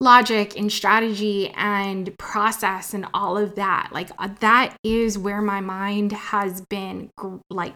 logic 0.00 0.58
and 0.58 0.72
strategy 0.72 1.50
and 1.50 2.16
process 2.18 2.94
and 2.94 3.06
all 3.14 3.36
of 3.36 3.54
that. 3.56 3.90
Like 3.92 4.10
uh, 4.18 4.28
that 4.40 4.76
is 4.82 5.18
where 5.18 5.42
my 5.42 5.60
mind 5.60 6.12
has 6.12 6.62
been 6.62 7.10
like 7.50 7.74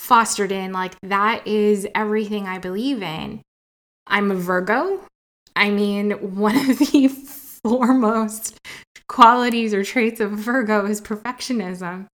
fostered 0.00 0.52
in. 0.52 0.72
Like 0.72 0.94
that 1.02 1.46
is 1.46 1.86
everything 1.94 2.46
I 2.46 2.58
believe 2.58 3.02
in. 3.02 3.42
I'm 4.06 4.30
a 4.30 4.34
Virgo. 4.34 5.00
I 5.56 5.70
mean, 5.70 6.10
one 6.36 6.70
of 6.70 6.78
the 6.78 7.08
foremost 7.64 8.58
qualities 9.08 9.72
or 9.72 9.82
traits 9.82 10.20
of 10.20 10.32
Virgo 10.32 10.84
is 10.84 11.00
perfectionism. 11.00 12.06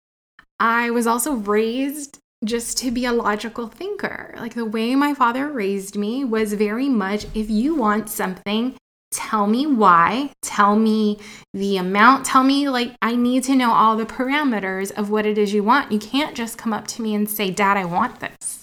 I 0.60 0.90
was 0.90 1.06
also 1.06 1.32
raised 1.32 2.18
just 2.44 2.76
to 2.78 2.90
be 2.90 3.06
a 3.06 3.12
logical 3.12 3.66
thinker. 3.66 4.34
Like 4.38 4.54
the 4.54 4.66
way 4.66 4.94
my 4.94 5.14
father 5.14 5.48
raised 5.48 5.96
me 5.96 6.22
was 6.22 6.52
very 6.52 6.88
much 6.88 7.26
if 7.34 7.48
you 7.48 7.74
want 7.74 8.10
something, 8.10 8.76
tell 9.10 9.46
me 9.46 9.66
why, 9.66 10.30
tell 10.42 10.76
me 10.76 11.18
the 11.54 11.78
amount, 11.78 12.26
tell 12.26 12.44
me 12.44 12.68
like 12.68 12.94
I 13.00 13.16
need 13.16 13.44
to 13.44 13.56
know 13.56 13.72
all 13.72 13.96
the 13.96 14.04
parameters 14.06 14.90
of 14.92 15.08
what 15.08 15.24
it 15.24 15.38
is 15.38 15.54
you 15.54 15.64
want. 15.64 15.92
You 15.92 15.98
can't 15.98 16.36
just 16.36 16.58
come 16.58 16.74
up 16.74 16.86
to 16.88 17.02
me 17.02 17.14
and 17.14 17.28
say, 17.28 17.50
"Dad, 17.50 17.78
I 17.78 17.86
want 17.86 18.20
this." 18.20 18.62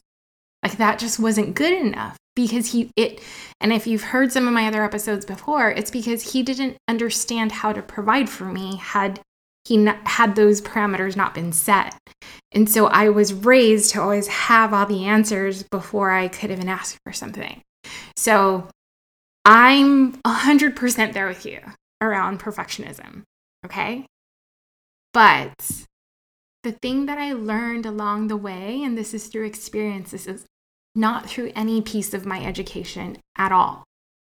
Like 0.63 0.77
that 0.77 0.99
just 0.99 1.19
wasn't 1.19 1.55
good 1.55 1.73
enough 1.73 2.17
because 2.37 2.71
he 2.71 2.91
it 2.95 3.19
and 3.59 3.73
if 3.73 3.87
you've 3.87 4.03
heard 4.03 4.31
some 4.31 4.47
of 4.47 4.53
my 4.53 4.67
other 4.67 4.83
episodes 4.83 5.25
before, 5.25 5.71
it's 5.71 5.89
because 5.89 6.31
he 6.33 6.43
didn't 6.43 6.77
understand 6.87 7.51
how 7.51 7.73
to 7.73 7.81
provide 7.81 8.29
for 8.29 8.45
me 8.45 8.77
had 8.77 9.19
he 9.65 9.75
not, 9.75 9.97
had 10.07 10.35
those 10.35 10.61
parameters 10.61 11.17
not 11.17 11.33
been 11.33 11.51
set. 11.51 11.97
And 12.53 12.69
so 12.69 12.85
I 12.85 13.09
was 13.09 13.33
raised 13.33 13.91
to 13.91 14.01
always 14.01 14.27
have 14.27 14.73
all 14.73 14.85
the 14.85 15.05
answers 15.05 15.63
before 15.63 16.11
I 16.11 16.27
could 16.27 16.51
even 16.51 16.69
ask 16.69 16.97
for 17.03 17.11
something. 17.11 17.61
So 18.15 18.69
I'm 19.43 20.13
100% 20.21 21.13
there 21.13 21.27
with 21.27 21.45
you 21.45 21.59
around 21.99 22.39
perfectionism, 22.39 23.23
okay? 23.65 24.05
But 25.13 25.85
the 26.63 26.71
thing 26.71 27.07
that 27.07 27.17
I 27.17 27.33
learned 27.33 27.87
along 27.87 28.27
the 28.27 28.37
way, 28.37 28.83
and 28.83 28.97
this 28.97 29.13
is 29.13 29.27
through 29.27 29.47
experience, 29.47 30.11
this 30.11 30.27
is 30.27 30.45
not 30.97 31.29
through 31.29 31.51
any 31.55 31.81
piece 31.81 32.13
of 32.13 32.25
my 32.25 32.43
education 32.43 33.17
at 33.37 33.51
all. 33.51 33.83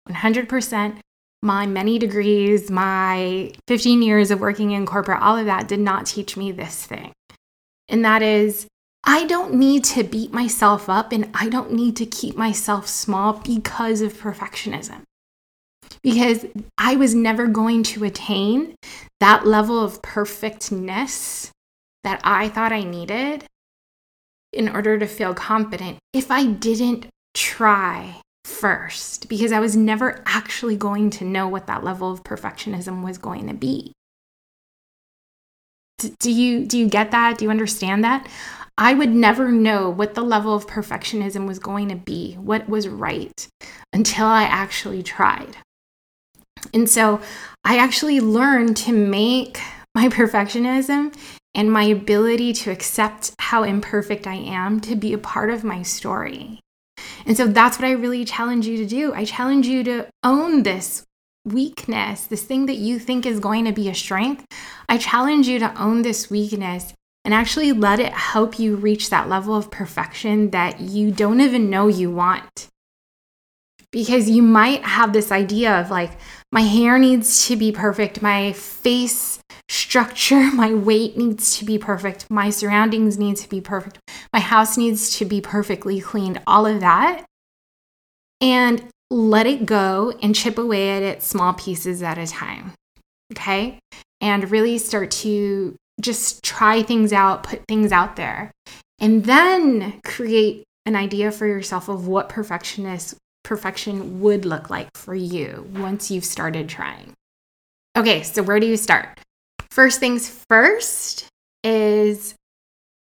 100% 0.08 0.98
my 1.42 1.66
many 1.66 1.98
degrees, 1.98 2.70
my 2.70 3.52
15 3.68 4.02
years 4.02 4.30
of 4.30 4.40
working 4.40 4.72
in 4.72 4.84
corporate, 4.84 5.22
all 5.22 5.36
of 5.36 5.46
that 5.46 5.68
did 5.68 5.80
not 5.80 6.06
teach 6.06 6.36
me 6.36 6.50
this 6.50 6.84
thing. 6.84 7.12
And 7.88 8.04
that 8.04 8.22
is, 8.22 8.66
I 9.04 9.24
don't 9.26 9.54
need 9.54 9.84
to 9.84 10.02
beat 10.02 10.32
myself 10.32 10.88
up 10.88 11.12
and 11.12 11.30
I 11.34 11.48
don't 11.48 11.72
need 11.72 11.96
to 11.96 12.06
keep 12.06 12.36
myself 12.36 12.88
small 12.88 13.34
because 13.34 14.00
of 14.00 14.14
perfectionism. 14.14 15.02
Because 16.02 16.46
I 16.76 16.96
was 16.96 17.14
never 17.14 17.46
going 17.46 17.84
to 17.84 18.04
attain 18.04 18.74
that 19.20 19.46
level 19.46 19.82
of 19.82 20.02
perfectness 20.02 21.52
that 22.02 22.20
I 22.24 22.48
thought 22.48 22.72
I 22.72 22.82
needed 22.82 23.44
in 24.56 24.68
order 24.68 24.98
to 24.98 25.06
feel 25.06 25.34
confident 25.34 25.98
if 26.12 26.30
I 26.30 26.46
didn't 26.46 27.06
try 27.34 28.20
first, 28.44 29.28
because 29.28 29.52
I 29.52 29.60
was 29.60 29.76
never 29.76 30.22
actually 30.26 30.76
going 30.76 31.10
to 31.10 31.24
know 31.24 31.46
what 31.48 31.66
that 31.66 31.84
level 31.84 32.10
of 32.10 32.24
perfectionism 32.24 33.04
was 33.04 33.18
going 33.18 33.46
to 33.48 33.54
be 33.54 33.92
do 36.18 36.30
you 36.30 36.66
do 36.66 36.78
you 36.78 36.88
get 36.88 37.10
that? 37.10 37.38
Do 37.38 37.44
you 37.44 37.50
understand 37.50 38.04
that? 38.04 38.28
I 38.78 38.92
would 38.92 39.14
never 39.14 39.50
know 39.50 39.88
what 39.88 40.14
the 40.14 40.22
level 40.22 40.54
of 40.54 40.66
perfectionism 40.66 41.46
was 41.46 41.58
going 41.58 41.88
to 41.88 41.96
be, 41.96 42.34
what 42.34 42.68
was 42.68 42.88
right, 42.88 43.48
until 43.92 44.26
I 44.26 44.42
actually 44.42 45.02
tried. 45.02 45.56
And 46.74 46.88
so 46.88 47.22
I 47.64 47.78
actually 47.78 48.20
learned 48.20 48.76
to 48.78 48.92
make 48.92 49.58
my 49.94 50.08
perfectionism 50.10 51.14
and 51.56 51.72
my 51.72 51.84
ability 51.84 52.52
to 52.52 52.70
accept 52.70 53.32
how 53.40 53.64
imperfect 53.64 54.26
I 54.26 54.34
am 54.34 54.78
to 54.80 54.94
be 54.94 55.12
a 55.14 55.18
part 55.18 55.50
of 55.50 55.64
my 55.64 55.82
story. 55.82 56.60
And 57.24 57.36
so 57.36 57.46
that's 57.46 57.78
what 57.78 57.88
I 57.88 57.92
really 57.92 58.24
challenge 58.24 58.66
you 58.66 58.76
to 58.76 58.86
do. 58.86 59.12
I 59.14 59.24
challenge 59.24 59.66
you 59.66 59.82
to 59.84 60.06
own 60.22 60.62
this 60.62 61.04
weakness, 61.44 62.26
this 62.26 62.44
thing 62.44 62.66
that 62.66 62.76
you 62.76 62.98
think 62.98 63.24
is 63.24 63.40
going 63.40 63.64
to 63.64 63.72
be 63.72 63.88
a 63.88 63.94
strength, 63.94 64.44
I 64.88 64.98
challenge 64.98 65.48
you 65.48 65.58
to 65.60 65.80
own 65.80 66.02
this 66.02 66.28
weakness 66.28 66.92
and 67.24 67.32
actually 67.32 67.72
let 67.72 68.00
it 68.00 68.12
help 68.12 68.58
you 68.58 68.76
reach 68.76 69.10
that 69.10 69.28
level 69.28 69.56
of 69.56 69.70
perfection 69.70 70.50
that 70.50 70.80
you 70.80 71.10
don't 71.10 71.40
even 71.40 71.70
know 71.70 71.88
you 71.88 72.10
want. 72.10 72.68
Because 73.90 74.28
you 74.28 74.42
might 74.42 74.82
have 74.82 75.12
this 75.12 75.32
idea 75.32 75.80
of 75.80 75.90
like, 75.90 76.10
my 76.52 76.60
hair 76.60 76.98
needs 76.98 77.46
to 77.46 77.56
be 77.56 77.72
perfect, 77.72 78.20
my 78.20 78.52
face 78.52 79.40
structure, 79.68 80.50
my 80.52 80.74
weight 80.74 81.16
needs 81.16 81.58
to 81.58 81.64
be 81.64 81.78
perfect, 81.78 82.30
my 82.30 82.50
surroundings 82.50 83.18
need 83.18 83.36
to 83.36 83.48
be 83.48 83.60
perfect, 83.60 83.98
my 84.32 84.40
house 84.40 84.76
needs 84.76 85.16
to 85.18 85.24
be 85.24 85.40
perfectly 85.40 86.00
cleaned, 86.00 86.40
all 86.46 86.66
of 86.66 86.80
that. 86.80 87.24
And 88.40 88.88
let 89.10 89.46
it 89.46 89.66
go 89.66 90.12
and 90.22 90.34
chip 90.34 90.58
away 90.58 90.90
at 90.90 91.02
it 91.02 91.22
small 91.22 91.54
pieces 91.54 92.02
at 92.02 92.18
a 92.18 92.26
time. 92.26 92.72
Okay. 93.32 93.78
And 94.20 94.50
really 94.50 94.78
start 94.78 95.10
to 95.12 95.76
just 96.00 96.42
try 96.42 96.82
things 96.82 97.12
out, 97.12 97.44
put 97.44 97.62
things 97.68 97.92
out 97.92 98.16
there, 98.16 98.50
and 98.98 99.24
then 99.24 100.00
create 100.04 100.64
an 100.84 100.96
idea 100.96 101.30
for 101.30 101.46
yourself 101.46 101.88
of 101.88 102.06
what 102.06 102.28
perfectionist 102.28 103.14
perfection 103.44 104.20
would 104.20 104.44
look 104.44 104.70
like 104.70 104.88
for 104.94 105.14
you 105.14 105.70
once 105.74 106.10
you've 106.10 106.24
started 106.24 106.68
trying. 106.68 107.12
Okay, 107.96 108.22
so 108.22 108.42
where 108.42 108.60
do 108.60 108.66
you 108.66 108.76
start? 108.76 109.20
First 109.70 110.00
things 110.00 110.28
first 110.48 111.26
is 111.62 112.34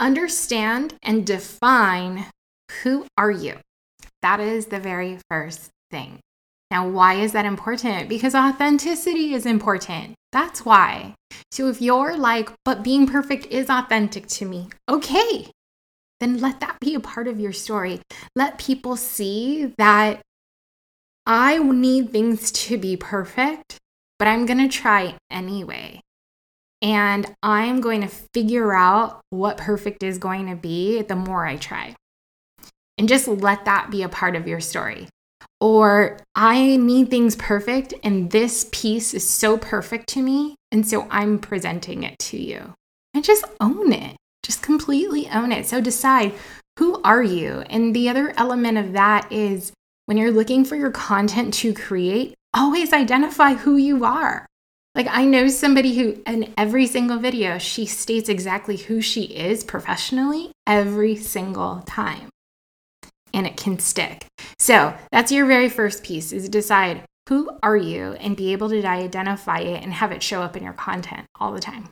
understand 0.01 0.95
and 1.03 1.27
define 1.27 2.27
who 2.83 3.07
are 3.17 3.31
you? 3.31 3.57
That 4.23 4.41
is 4.41 4.67
the 4.67 4.81
very 4.81 5.19
first 5.31 5.71
thing. 5.91 6.21
Now, 6.71 6.87
why 6.87 7.15
is 7.15 7.33
that 7.33 7.47
important? 7.47 8.09
Because 8.09 8.35
authenticity 8.35 9.33
is 9.33 9.47
important. 9.47 10.15
That's 10.33 10.65
why. 10.65 11.15
So 11.51 11.69
if 11.69 11.81
you're 11.81 12.17
like, 12.17 12.51
but 12.65 12.83
being 12.83 13.07
perfect 13.07 13.47
is 13.47 13.71
authentic 13.71 14.27
to 14.29 14.45
me, 14.45 14.69
okay, 14.89 15.51
then 16.21 16.39
let 16.39 16.61
that 16.61 16.79
be 16.81 16.95
a 16.95 17.01
part 17.01 17.27
of 17.27 17.41
your 17.41 17.53
story. 17.53 18.01
Let 18.37 18.59
people 18.59 18.97
see 18.97 19.73
that 19.79 20.21
I 21.25 21.59
need 21.59 22.11
things 22.11 22.51
to 22.53 22.77
be 22.77 22.97
perfect, 22.97 23.79
but 24.19 24.29
I'm 24.29 24.45
going 24.45 24.59
to 24.59 24.69
try 24.69 25.15
anyway. 25.31 26.01
And 26.81 27.35
I'm 27.43 27.81
going 27.81 28.03
to 28.03 28.09
figure 28.09 28.73
out 28.73 29.21
what 29.31 29.57
perfect 29.57 30.03
is 30.03 30.19
going 30.19 30.49
to 30.49 30.57
be 30.57 31.03
the 31.03 31.17
more 31.17 31.47
I 31.47 31.57
try. 31.57 31.95
And 32.97 33.09
just 33.09 33.29
let 33.29 33.65
that 33.65 33.91
be 33.91 34.03
a 34.03 34.09
part 34.09 34.37
of 34.37 34.47
your 34.47 34.61
story 34.61 35.09
or 35.61 36.19
I 36.35 36.77
need 36.77 37.11
things 37.11 37.37
perfect 37.37 37.95
and 38.03 38.31
this 38.31 38.69
piece 38.71 39.15
is 39.15 39.29
so 39.29 39.59
perfect 39.59 40.09
to 40.11 40.23
me. 40.23 40.55
And 40.71 40.87
so 40.87 41.09
I'm 41.11 41.39
presenting 41.39 42.03
it 42.03 42.19
to 42.21 42.37
you. 42.37 42.75
And 43.15 43.25
just 43.25 43.45
own 43.61 43.93
it. 43.93 44.17
Just 44.43 44.63
completely 44.63 45.29
own 45.29 45.51
it. 45.51 45.67
So 45.67 45.81
decide 45.81 46.35
who 46.79 47.01
are 47.03 47.23
you? 47.23 47.65
And 47.69 47.95
the 47.95 48.09
other 48.09 48.33
element 48.37 48.79
of 48.79 48.93
that 48.93 49.33
is 49.33 49.73
when 50.07 50.17
you're 50.17 50.31
looking 50.31 50.65
for 50.65 50.77
your 50.77 50.91
content 50.91 51.55
to 51.55 51.75
create, 51.75 52.35
always 52.55 52.93
identify 52.93 53.55
who 53.55 53.77
you 53.77 54.05
are. 54.05 54.47
Like, 54.99 55.09
I 55.13 55.27
know 55.27 55.47
somebody 55.47 55.97
who, 55.97 56.21
in 56.27 56.53
every 56.59 56.89
single 56.89 57.19
video, 57.19 57.59
she 57.59 57.87
states 57.87 58.29
exactly 58.29 58.77
who 58.77 59.01
she 59.01 59.23
is 59.23 59.63
professionally 59.63 60.51
every 60.67 61.15
single 61.15 61.85
time 61.87 62.31
and 63.33 63.47
it 63.47 63.57
can 63.57 63.79
stick. 63.79 64.27
So 64.59 64.93
that's 65.13 65.31
your 65.31 65.47
very 65.47 65.69
first 65.69 66.03
piece 66.03 66.33
is 66.33 66.49
decide 66.49 67.05
who 67.29 67.49
are 67.63 67.77
you 67.77 68.15
and 68.15 68.37
be 68.37 68.51
able 68.51 68.71
to 68.71 68.85
identify 68.85 69.61
it 69.61 69.85
and 69.85 69.93
have 69.93 70.11
it 70.11 70.21
show 70.21 70.43
up 70.43 70.57
in 70.57 70.65
your 70.65 70.73
content 70.73 71.27
all 71.39 71.53
the 71.53 71.61
time. 71.61 71.91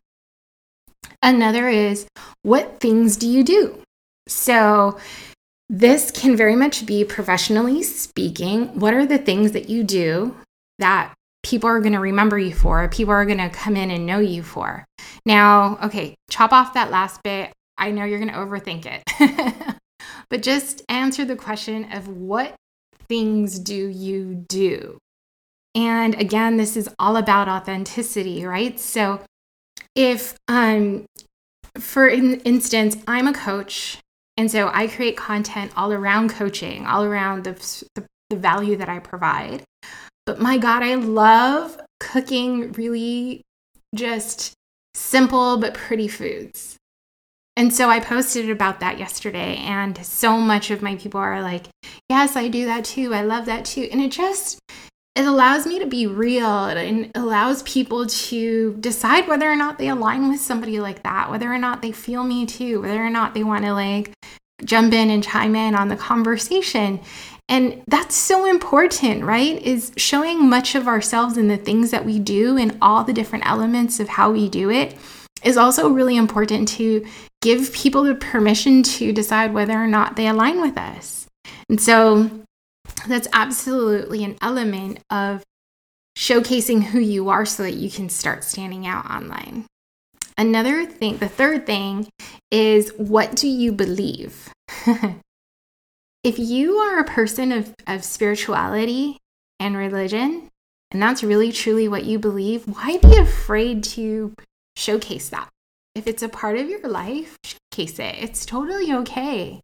Another 1.22 1.68
is 1.68 2.08
what 2.42 2.80
things 2.80 3.16
do 3.16 3.28
you 3.28 3.44
do? 3.44 3.82
So 4.26 4.98
this 5.68 6.10
can 6.10 6.36
very 6.36 6.56
much 6.56 6.84
be 6.84 7.04
professionally 7.04 7.84
speaking. 7.84 8.80
What 8.80 8.94
are 8.94 9.06
the 9.06 9.18
things 9.18 9.52
that 9.52 9.68
you 9.68 9.84
do 9.84 10.34
that 10.80 11.14
people 11.46 11.70
are 11.70 11.78
going 11.78 11.92
to 11.92 12.00
remember 12.00 12.36
you 12.36 12.52
for, 12.52 12.88
people 12.88 13.14
are 13.14 13.24
going 13.24 13.38
to 13.38 13.48
come 13.48 13.76
in 13.76 13.92
and 13.92 14.04
know 14.04 14.18
you 14.18 14.42
for? 14.42 14.84
Now, 15.24 15.78
okay, 15.84 16.16
chop 16.28 16.52
off 16.52 16.74
that 16.74 16.90
last 16.90 17.22
bit. 17.22 17.52
I 17.78 17.92
know 17.92 18.04
you're 18.04 18.18
going 18.18 18.32
to 18.32 18.36
overthink 18.36 18.84
it. 18.84 19.76
but 20.28 20.42
just 20.42 20.82
answer 20.88 21.24
the 21.24 21.36
question 21.36 21.92
of 21.92 22.08
what 22.08 22.56
things 23.08 23.60
do 23.60 23.86
you 23.86 24.44
do? 24.48 24.98
And 25.76 26.20
again, 26.20 26.56
this 26.56 26.76
is 26.76 26.88
all 26.98 27.16
about 27.16 27.48
authenticity, 27.48 28.44
right? 28.44 28.80
So 28.80 29.20
if 29.94 30.34
um 30.48 31.06
for 31.78 32.08
instance, 32.08 32.96
I'm 33.06 33.28
a 33.28 33.34
coach 33.34 33.98
and 34.36 34.50
so 34.50 34.70
I 34.72 34.88
create 34.88 35.16
content 35.16 35.72
all 35.76 35.92
around 35.92 36.30
coaching, 36.30 36.86
all 36.86 37.04
around 37.04 37.44
the, 37.44 37.52
the, 37.94 38.06
the 38.30 38.36
value 38.36 38.76
that 38.76 38.88
I 38.88 38.98
provide. 38.98 39.62
But 40.26 40.40
my 40.40 40.58
God, 40.58 40.82
I 40.82 40.96
love 40.96 41.78
cooking 42.00 42.72
really 42.72 43.42
just 43.94 44.52
simple 44.94 45.56
but 45.56 45.72
pretty 45.72 46.08
foods. 46.08 46.76
And 47.56 47.72
so 47.72 47.88
I 47.88 48.00
posted 48.00 48.50
about 48.50 48.80
that 48.80 48.98
yesterday, 48.98 49.56
and 49.56 50.04
so 50.04 50.36
much 50.36 50.70
of 50.70 50.82
my 50.82 50.96
people 50.96 51.20
are 51.20 51.40
like, 51.40 51.68
Yes, 52.10 52.36
I 52.36 52.48
do 52.48 52.66
that 52.66 52.84
too. 52.84 53.14
I 53.14 53.22
love 53.22 53.46
that 53.46 53.64
too. 53.64 53.88
And 53.90 54.00
it 54.02 54.12
just, 54.12 54.58
it 55.14 55.24
allows 55.24 55.66
me 55.66 55.78
to 55.78 55.86
be 55.86 56.06
real 56.06 56.66
and 56.66 57.10
allows 57.14 57.62
people 57.62 58.06
to 58.06 58.76
decide 58.80 59.26
whether 59.26 59.50
or 59.50 59.56
not 59.56 59.78
they 59.78 59.88
align 59.88 60.28
with 60.28 60.40
somebody 60.40 60.80
like 60.80 61.02
that, 61.04 61.30
whether 61.30 61.50
or 61.50 61.58
not 61.58 61.80
they 61.80 61.92
feel 61.92 62.24
me 62.24 62.44
too, 62.44 62.82
whether 62.82 63.02
or 63.02 63.10
not 63.10 63.32
they 63.32 63.42
want 63.42 63.64
to 63.64 63.72
like 63.72 64.12
jump 64.64 64.92
in 64.92 65.08
and 65.08 65.24
chime 65.24 65.56
in 65.56 65.74
on 65.74 65.88
the 65.88 65.96
conversation. 65.96 67.00
And 67.48 67.82
that's 67.86 68.16
so 68.16 68.44
important, 68.44 69.24
right? 69.24 69.62
Is 69.62 69.92
showing 69.96 70.48
much 70.48 70.74
of 70.74 70.88
ourselves 70.88 71.36
in 71.36 71.48
the 71.48 71.56
things 71.56 71.90
that 71.92 72.04
we 72.04 72.18
do 72.18 72.56
and 72.56 72.76
all 72.82 73.04
the 73.04 73.12
different 73.12 73.46
elements 73.46 74.00
of 74.00 74.08
how 74.08 74.32
we 74.32 74.48
do 74.48 74.70
it 74.70 74.96
is 75.44 75.56
also 75.56 75.88
really 75.88 76.16
important 76.16 76.66
to 76.66 77.06
give 77.42 77.72
people 77.72 78.02
the 78.02 78.14
permission 78.14 78.82
to 78.82 79.12
decide 79.12 79.54
whether 79.54 79.74
or 79.74 79.86
not 79.86 80.16
they 80.16 80.26
align 80.26 80.60
with 80.60 80.76
us. 80.76 81.26
And 81.68 81.80
so 81.80 82.30
that's 83.06 83.28
absolutely 83.32 84.24
an 84.24 84.36
element 84.42 84.98
of 85.10 85.44
showcasing 86.18 86.82
who 86.82 86.98
you 86.98 87.28
are 87.28 87.44
so 87.44 87.62
that 87.62 87.74
you 87.74 87.90
can 87.90 88.08
start 88.08 88.42
standing 88.42 88.86
out 88.86 89.08
online. 89.08 89.66
Another 90.38 90.84
thing, 90.84 91.18
the 91.18 91.28
third 91.28 91.66
thing 91.66 92.08
is 92.50 92.92
what 92.96 93.36
do 93.36 93.48
you 93.48 93.72
believe? 93.72 94.50
if 96.26 96.40
you 96.40 96.78
are 96.78 96.98
a 96.98 97.04
person 97.04 97.52
of, 97.52 97.72
of 97.86 98.02
spirituality 98.02 99.16
and 99.60 99.76
religion, 99.76 100.48
and 100.90 101.00
that's 101.00 101.22
really 101.22 101.52
truly 101.52 101.86
what 101.86 102.04
you 102.04 102.18
believe, 102.18 102.66
why 102.66 102.98
be 102.98 103.16
afraid 103.16 103.84
to 103.84 104.34
showcase 104.74 105.28
that? 105.28 105.48
If 105.94 106.08
it's 106.08 106.24
a 106.24 106.28
part 106.28 106.58
of 106.58 106.68
your 106.68 106.88
life, 106.88 107.36
showcase 107.44 108.00
it. 108.00 108.16
It's 108.18 108.44
totally 108.44 108.92
okay. 108.92 109.60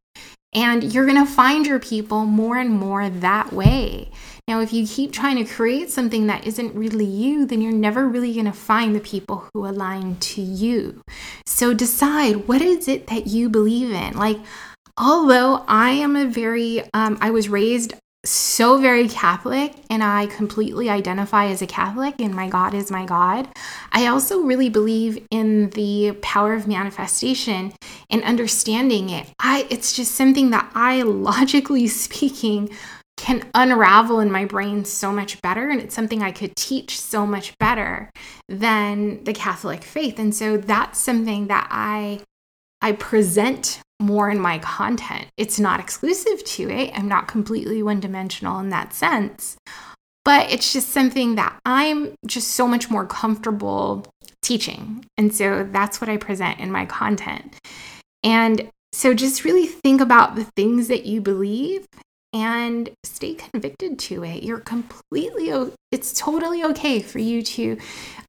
And 0.55 0.95
you're 0.95 1.07
going 1.07 1.25
to 1.25 1.31
find 1.31 1.67
your 1.67 1.81
people 1.81 2.27
more 2.27 2.59
and 2.59 2.71
more 2.71 3.11
that 3.11 3.53
way. 3.53 4.13
Now, 4.47 4.61
if 4.61 4.73
you 4.73 4.87
keep 4.87 5.13
trying 5.13 5.45
to 5.45 5.53
create 5.53 5.91
something 5.91 6.29
that 6.29 6.47
isn't 6.47 6.77
really 6.77 7.07
you, 7.07 7.45
then 7.45 7.61
you're 7.61 7.73
never 7.73 8.07
really 8.07 8.35
going 8.35 8.47
to 8.47 8.53
find 8.53 8.95
the 8.95 9.01
people 9.01 9.49
who 9.53 9.67
align 9.67 10.17
to 10.17 10.41
you. 10.41 11.03
So 11.45 11.75
decide 11.75 12.47
what 12.47 12.63
is 12.63 12.87
it 12.87 13.09
that 13.09 13.27
you 13.27 13.49
believe 13.49 13.91
in? 13.91 14.17
Like, 14.17 14.39
although 14.97 15.65
I 15.69 15.91
am 15.91 16.17
a 16.17 16.27
very, 16.27 16.83
um, 16.95 17.19
I 17.21 17.31
was 17.31 17.49
raised 17.49 17.95
so 18.25 18.79
very 18.79 19.09
Catholic 19.09 19.75
and 19.91 20.03
I 20.03 20.27
completely 20.27 20.89
identify 20.89 21.47
as 21.47 21.61
a 21.61 21.67
Catholic 21.67 22.21
and 22.21 22.35
my 22.35 22.49
God 22.49 22.73
is 22.73 22.91
my 22.91 23.05
God. 23.05 23.49
I 23.91 24.07
also 24.07 24.43
really 24.43 24.69
believe 24.69 25.27
in 25.31 25.71
the 25.71 26.13
power 26.23 26.55
of 26.55 26.69
manifestation 26.69 27.73
and 28.11 28.23
understanding 28.23 29.11
it. 29.11 29.27
I 29.41 29.67
it's 29.71 29.93
just 29.93 30.15
something 30.15 30.51
that 30.51 30.71
I 30.75 31.03
logically 31.03 31.87
speaking 31.89 32.71
can 33.17 33.45
unravel 33.55 34.21
in 34.21 34.31
my 34.31 34.45
brain 34.45 34.85
so 34.85 35.13
much 35.13 35.41
better 35.43 35.69
and 35.69 35.81
it's 35.81 35.95
something 35.95 36.23
I 36.23 36.33
could 36.33 36.55
teach 36.55 37.01
so 37.01 37.27
much 37.27 37.59
better 37.59 38.11
than 38.49 39.25
the 39.25 39.33
Catholic 39.33 39.83
faith. 39.83 40.19
And 40.19 40.35
so 40.35 40.57
that's 40.57 40.99
something 40.99 41.49
that 41.49 41.67
I 41.71 42.21
I 42.81 42.93
present 42.93 43.81
more 44.03 44.29
in 44.29 44.39
my 44.39 44.59
content. 44.59 45.27
It's 45.37 45.59
not 45.59 45.81
exclusive 45.81 46.45
to 46.45 46.69
it. 46.71 46.93
I'm 46.95 47.09
not 47.09 47.29
completely 47.29 47.83
one 47.83 48.01
dimensional 48.01 48.59
in 48.59 48.69
that 48.71 48.93
sense. 48.93 49.57
But 50.25 50.53
it's 50.53 50.73
just 50.73 50.91
something 50.91 51.35
that 51.37 51.59
I'm 51.65 52.15
just 52.27 52.49
so 52.49 52.69
much 52.69 52.91
more 52.91 53.07
comfortable 53.07 54.07
teaching. 54.43 55.05
And 55.17 55.35
so 55.35 55.67
that's 55.71 56.01
what 56.01 56.11
I 56.11 56.17
present 56.17 56.61
in 56.61 56.71
my 56.71 56.87
content. 56.87 57.57
And 58.23 58.71
so 58.93 59.15
just 59.15 59.45
really 59.45 59.67
think 59.67 60.01
about 60.01 60.37
the 60.37 60.45
things 60.45 60.89
that 60.89 61.07
you 61.07 61.21
believe 61.21 61.87
and 62.33 62.91
stay 63.05 63.35
convicted 63.35 63.99
to 63.99 64.25
it. 64.25 64.43
You're 64.43 64.61
completely, 64.61 65.53
it's 65.91 66.13
totally 66.13 66.65
okay 66.65 67.03
for 67.03 67.19
you 67.19 67.43
to 67.43 67.79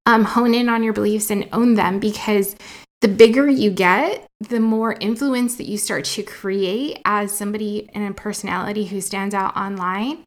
um, 0.05 0.25
hone 0.25 0.53
in 0.53 0.69
on 0.69 0.83
your 0.83 0.93
beliefs 0.93 1.29
and 1.29 1.47
own 1.53 1.75
them 1.75 1.99
because 1.99 2.55
the 3.03 3.09
bigger 3.09 3.49
you 3.49 3.69
get, 3.69 4.25
the 4.39 4.61
more 4.61 4.93
influence 4.93 5.57
that 5.57 5.67
you 5.67 5.77
start 5.77 6.05
to 6.05 6.23
create 6.23 7.01
as 7.03 7.37
somebody 7.37 7.89
and 7.93 8.09
a 8.09 8.13
personality 8.13 8.85
who 8.85 9.01
stands 9.01 9.35
out 9.35 9.57
online. 9.57 10.23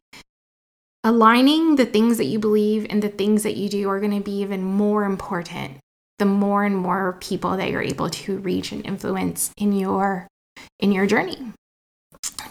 Aligning 1.03 1.77
the 1.77 1.87
things 1.87 2.17
that 2.17 2.25
you 2.25 2.37
believe 2.37 2.85
and 2.91 3.01
the 3.01 3.09
things 3.09 3.41
that 3.41 3.57
you 3.57 3.67
do 3.67 3.89
are 3.89 3.99
going 3.99 4.15
to 4.15 4.23
be 4.23 4.41
even 4.41 4.63
more 4.63 5.05
important 5.05 5.79
the 6.19 6.25
more 6.25 6.63
and 6.63 6.77
more 6.77 7.17
people 7.19 7.57
that 7.57 7.69
you're 7.69 7.81
able 7.81 8.09
to 8.09 8.37
reach 8.37 8.71
and 8.71 8.85
influence 8.85 9.51
in 9.57 9.71
your 9.71 10.27
in 10.79 10.91
your 10.91 11.07
journey. 11.07 11.53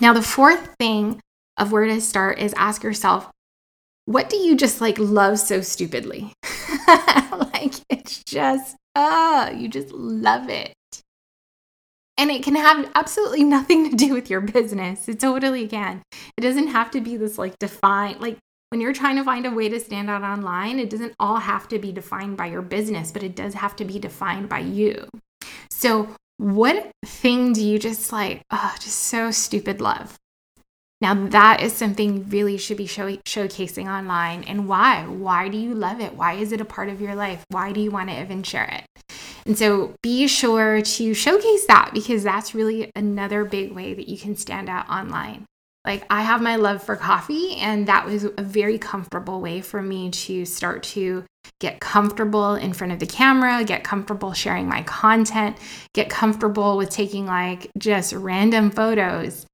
Now 0.01 0.13
the 0.13 0.23
fourth 0.23 0.75
thing 0.79 1.21
of 1.57 1.71
where 1.71 1.87
to 1.87 2.01
start 2.01 2.39
is 2.39 2.53
ask 2.57 2.83
yourself 2.83 3.31
what 4.07 4.31
do 4.31 4.37
you 4.37 4.57
just 4.57 4.81
like 4.81 4.99
love 4.99 5.39
so 5.39 5.61
stupidly? 5.61 6.33
like 6.89 7.75
it's 7.91 8.23
just 8.25 8.77
ah, 8.97 9.51
you 9.51 9.69
just 9.69 9.93
love 9.93 10.49
it. 10.49 10.75
And 12.19 12.31
it 12.31 12.43
can 12.43 12.57
have 12.57 12.91
absolutely 12.95 13.45
nothing 13.45 13.91
to 13.91 13.97
do 13.97 14.15
with 14.15 14.31
your 14.31 14.41
business. 14.41 15.07
It 15.09 15.21
totally 15.21 15.69
can. 15.69 16.03
It 16.37 16.41
doesn't 16.41 16.69
have 16.69 16.91
to 16.93 17.01
be 17.01 17.17
this 17.17 17.39
like 17.39 17.59
defined, 17.59 18.21
like 18.21 18.39
when 18.71 18.81
you're 18.81 18.95
trying 18.95 19.17
to 19.17 19.25
find 19.25 19.47
a 19.47 19.51
way 19.51 19.69
to 19.69 19.79
stand 19.79 20.11
out 20.11 20.23
online, 20.23 20.81
it 20.81 20.91
doesn't 20.91 21.15
all 21.21 21.37
have 21.37 21.69
to 21.69 21.79
be 21.79 21.93
defined 21.93 22.37
by 22.37 22.47
your 22.47 22.63
business, 22.63 23.13
but 23.13 23.23
it 23.23 23.37
does 23.37 23.55
have 23.55 23.77
to 23.77 23.85
be 23.85 23.99
defined 23.99 24.49
by 24.49 24.61
you. 24.61 25.09
So, 25.71 26.09
what 26.39 26.91
thing 27.05 27.53
do 27.53 27.65
you 27.65 27.79
just 27.79 28.13
like, 28.13 28.43
oh, 28.51 28.75
just 28.81 28.99
so 28.99 29.31
stupid 29.31 29.81
love? 29.81 30.17
Now, 31.01 31.15
that 31.29 31.61
is 31.61 31.75
something 31.75 32.17
you 32.17 32.23
really 32.23 32.57
should 32.57 32.79
be 32.79 32.87
show- 32.87 33.19
showcasing 33.19 33.87
online. 33.87 34.45
And 34.45 34.67
why? 34.67 35.05
Why 35.07 35.49
do 35.49 35.59
you 35.59 35.75
love 35.75 36.01
it? 36.01 36.15
Why 36.15 36.35
is 36.35 36.53
it 36.53 36.61
a 36.61 36.65
part 36.65 36.89
of 36.89 37.01
your 37.01 37.15
life? 37.15 37.45
Why 37.51 37.73
do 37.73 37.81
you 37.81 37.91
want 37.91 38.09
to 38.09 38.21
even 38.21 38.43
share 38.43 38.65
it? 38.65 38.85
And 39.45 39.59
so 39.59 39.95
be 40.03 40.27
sure 40.27 40.81
to 40.81 41.15
showcase 41.15 41.67
that 41.67 41.91
because 41.93 42.25
that's 42.25 42.55
really 42.55 42.91
another 42.97 43.45
big 43.45 43.73
way 43.73 43.93
that 43.93 44.09
you 44.09 44.17
can 44.17 44.37
stand 44.37 44.71
out 44.71 44.89
online. 44.89 45.45
Like, 45.85 46.05
I 46.11 46.23
have 46.23 46.43
my 46.43 46.57
love 46.57 46.83
for 46.83 46.97
coffee, 46.97 47.57
and 47.57 47.87
that 47.87 48.07
was 48.07 48.25
a 48.25 48.43
very 48.43 48.77
comfortable 48.77 49.41
way 49.41 49.61
for 49.61 49.81
me 49.81 50.11
to 50.11 50.45
start 50.45 50.83
to 50.83 51.25
get 51.61 51.79
comfortable 51.79 52.55
in 52.55 52.73
front 52.73 52.93
of 52.93 52.99
the 52.99 53.07
camera, 53.07 53.63
get 53.63 53.85
comfortable 53.85 54.33
sharing 54.33 54.69
my 54.69 54.83
content, 54.83 55.57
get 55.95 56.11
comfortable 56.11 56.77
with 56.77 56.91
taking 56.91 57.25
like 57.25 57.71
just 57.79 58.13
random 58.13 58.71
photos 58.73 59.47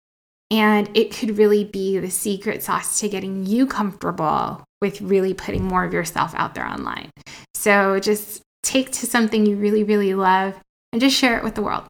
and 0.52 0.90
it 0.94 1.10
could 1.10 1.38
really 1.38 1.64
be 1.64 1.98
the 1.98 2.10
secret 2.10 2.62
sauce 2.62 3.00
to 3.00 3.08
getting 3.08 3.46
you 3.46 3.66
comfortable 3.66 4.62
with 4.82 5.00
really 5.00 5.32
putting 5.32 5.64
more 5.64 5.82
of 5.82 5.94
yourself 5.94 6.34
out 6.34 6.54
there 6.54 6.66
online. 6.66 7.08
So 7.54 7.98
just 7.98 8.42
take 8.62 8.92
to 8.92 9.06
something 9.06 9.46
you 9.46 9.56
really, 9.56 9.82
really 9.82 10.14
love 10.14 10.60
and 10.92 11.00
just 11.00 11.16
share 11.16 11.38
it 11.38 11.42
with 11.42 11.54
the 11.54 11.62
world. 11.62 11.84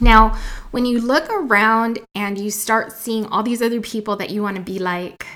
Now, 0.00 0.38
when 0.70 0.86
you 0.86 0.98
look 0.98 1.28
around 1.28 1.98
and 2.14 2.38
you 2.38 2.50
start 2.50 2.92
seeing 2.92 3.26
all 3.26 3.42
these 3.42 3.60
other 3.60 3.82
people 3.82 4.16
that 4.16 4.30
you 4.30 4.42
want 4.42 4.56
to 4.56 4.62
be 4.62 4.78
like, 4.78 5.26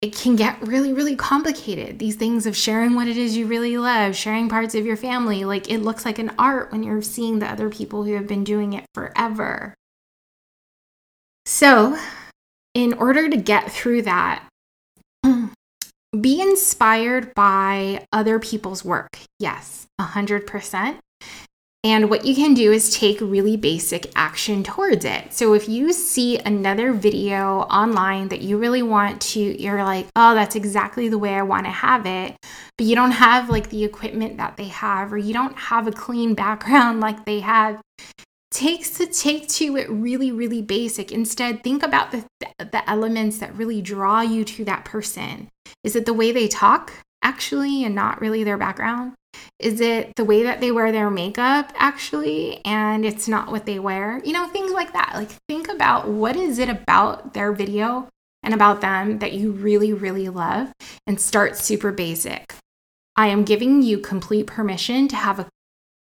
it 0.00 0.16
can 0.16 0.36
get 0.36 0.66
really, 0.66 0.94
really 0.94 1.16
complicated. 1.16 1.98
These 1.98 2.16
things 2.16 2.46
of 2.46 2.56
sharing 2.56 2.94
what 2.94 3.08
it 3.08 3.18
is 3.18 3.36
you 3.36 3.46
really 3.46 3.76
love, 3.76 4.16
sharing 4.16 4.48
parts 4.48 4.74
of 4.74 4.86
your 4.86 4.96
family, 4.96 5.44
like 5.44 5.70
it 5.70 5.82
looks 5.82 6.06
like 6.06 6.18
an 6.18 6.32
art 6.38 6.72
when 6.72 6.82
you're 6.82 7.02
seeing 7.02 7.40
the 7.40 7.50
other 7.50 7.68
people 7.68 8.04
who 8.04 8.14
have 8.14 8.28
been 8.28 8.44
doing 8.44 8.72
it 8.72 8.86
forever. 8.94 9.74
So, 11.50 11.96
in 12.74 12.92
order 12.92 13.30
to 13.30 13.36
get 13.38 13.72
through 13.72 14.02
that, 14.02 14.44
be 16.20 16.42
inspired 16.42 17.34
by 17.34 18.04
other 18.12 18.38
people's 18.38 18.84
work. 18.84 19.18
Yes, 19.38 19.86
100%. 19.98 20.98
And 21.82 22.10
what 22.10 22.26
you 22.26 22.34
can 22.34 22.52
do 22.52 22.70
is 22.70 22.94
take 22.94 23.22
really 23.22 23.56
basic 23.56 24.12
action 24.14 24.62
towards 24.62 25.06
it. 25.06 25.32
So 25.32 25.54
if 25.54 25.70
you 25.70 25.94
see 25.94 26.36
another 26.36 26.92
video 26.92 27.60
online 27.60 28.28
that 28.28 28.42
you 28.42 28.58
really 28.58 28.82
want 28.82 29.22
to, 29.22 29.40
you're 29.40 29.82
like, 29.82 30.06
oh, 30.16 30.34
that's 30.34 30.54
exactly 30.54 31.08
the 31.08 31.16
way 31.16 31.34
I 31.34 31.42
want 31.42 31.64
to 31.64 31.72
have 31.72 32.04
it, 32.04 32.36
but 32.76 32.86
you 32.86 32.94
don't 32.94 33.12
have 33.12 33.48
like 33.48 33.70
the 33.70 33.84
equipment 33.84 34.36
that 34.36 34.58
they 34.58 34.68
have, 34.68 35.14
or 35.14 35.18
you 35.18 35.32
don't 35.32 35.56
have 35.56 35.86
a 35.86 35.92
clean 35.92 36.34
background 36.44 37.00
like 37.00 37.24
they 37.24 37.40
have, 37.40 37.80
takes 38.50 38.90
to 38.90 39.06
take 39.06 39.46
to 39.48 39.76
it 39.76 39.88
really 39.90 40.32
really 40.32 40.62
basic 40.62 41.12
instead 41.12 41.62
think 41.62 41.82
about 41.82 42.10
the 42.10 42.24
the 42.58 42.90
elements 42.90 43.38
that 43.38 43.54
really 43.54 43.82
draw 43.82 44.22
you 44.22 44.42
to 44.44 44.64
that 44.64 44.84
person 44.84 45.48
is 45.84 45.94
it 45.94 46.06
the 46.06 46.14
way 46.14 46.32
they 46.32 46.48
talk 46.48 46.92
actually 47.22 47.84
and 47.84 47.94
not 47.94 48.20
really 48.20 48.44
their 48.44 48.56
background 48.56 49.12
is 49.58 49.80
it 49.80 50.14
the 50.16 50.24
way 50.24 50.44
that 50.44 50.60
they 50.60 50.70
wear 50.70 50.92
their 50.92 51.10
makeup 51.10 51.72
actually 51.76 52.60
and 52.64 53.04
it's 53.04 53.28
not 53.28 53.50
what 53.50 53.66
they 53.66 53.78
wear? 53.78 54.20
You 54.24 54.32
know, 54.32 54.46
things 54.48 54.72
like 54.72 54.92
that. 54.92 55.12
Like 55.14 55.30
think 55.48 55.68
about 55.68 56.08
what 56.08 56.36
is 56.36 56.58
it 56.58 56.68
about 56.68 57.34
their 57.34 57.52
video 57.52 58.08
and 58.42 58.54
about 58.54 58.80
them 58.80 59.18
that 59.18 59.32
you 59.32 59.50
really 59.50 59.92
really 59.92 60.28
love 60.28 60.72
and 61.06 61.20
start 61.20 61.56
super 61.56 61.92
basic. 61.92 62.54
I 63.16 63.28
am 63.28 63.44
giving 63.44 63.82
you 63.82 63.98
complete 63.98 64.46
permission 64.46 65.08
to 65.08 65.16
have 65.16 65.40
a 65.40 65.48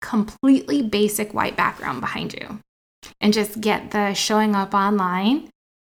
completely 0.04 0.82
basic 0.82 1.32
white 1.32 1.56
background 1.56 2.02
behind 2.02 2.34
you 2.34 2.60
and 3.22 3.32
just 3.32 3.60
get 3.60 3.90
the 3.90 4.12
showing 4.12 4.54
up 4.54 4.74
online 4.74 5.48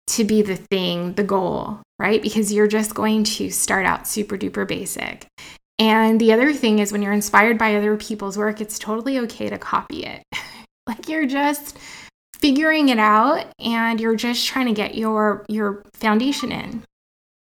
to 0.07 0.23
be 0.23 0.43
the 0.43 0.55
thing, 0.55 1.15
the 1.15 1.25
goal, 1.25 1.81
right? 1.99 2.23
Because 2.23 2.53
you're 2.53 2.69
just 2.69 2.95
going 2.95 3.25
to 3.25 3.51
start 3.51 3.85
out 3.85 4.07
super 4.07 4.39
duper 4.39 4.67
basic. 4.67 5.27
And 5.81 6.21
the 6.21 6.33
other 6.33 6.53
thing 6.55 6.79
is 6.79 6.93
when 6.93 7.03
you're 7.03 7.13
inspired 7.13 7.59
by 7.59 7.75
other 7.75 7.97
people's 7.97 8.39
work, 8.39 8.61
it's 8.61 8.79
totally 8.79 9.19
okay 9.19 9.51
to 9.51 9.59
copy 9.59 10.05
it. 10.05 10.23
like 10.87 11.09
you're 11.09 11.27
just 11.27 11.77
figuring 12.37 12.91
it 12.91 13.01
out 13.01 13.45
and 13.59 14.01
you're 14.01 14.15
just 14.15 14.47
trying 14.47 14.67
to 14.67 14.73
get 14.73 14.95
your 14.95 15.45
your 15.49 15.83
foundation 15.95 16.53
in. 16.53 16.85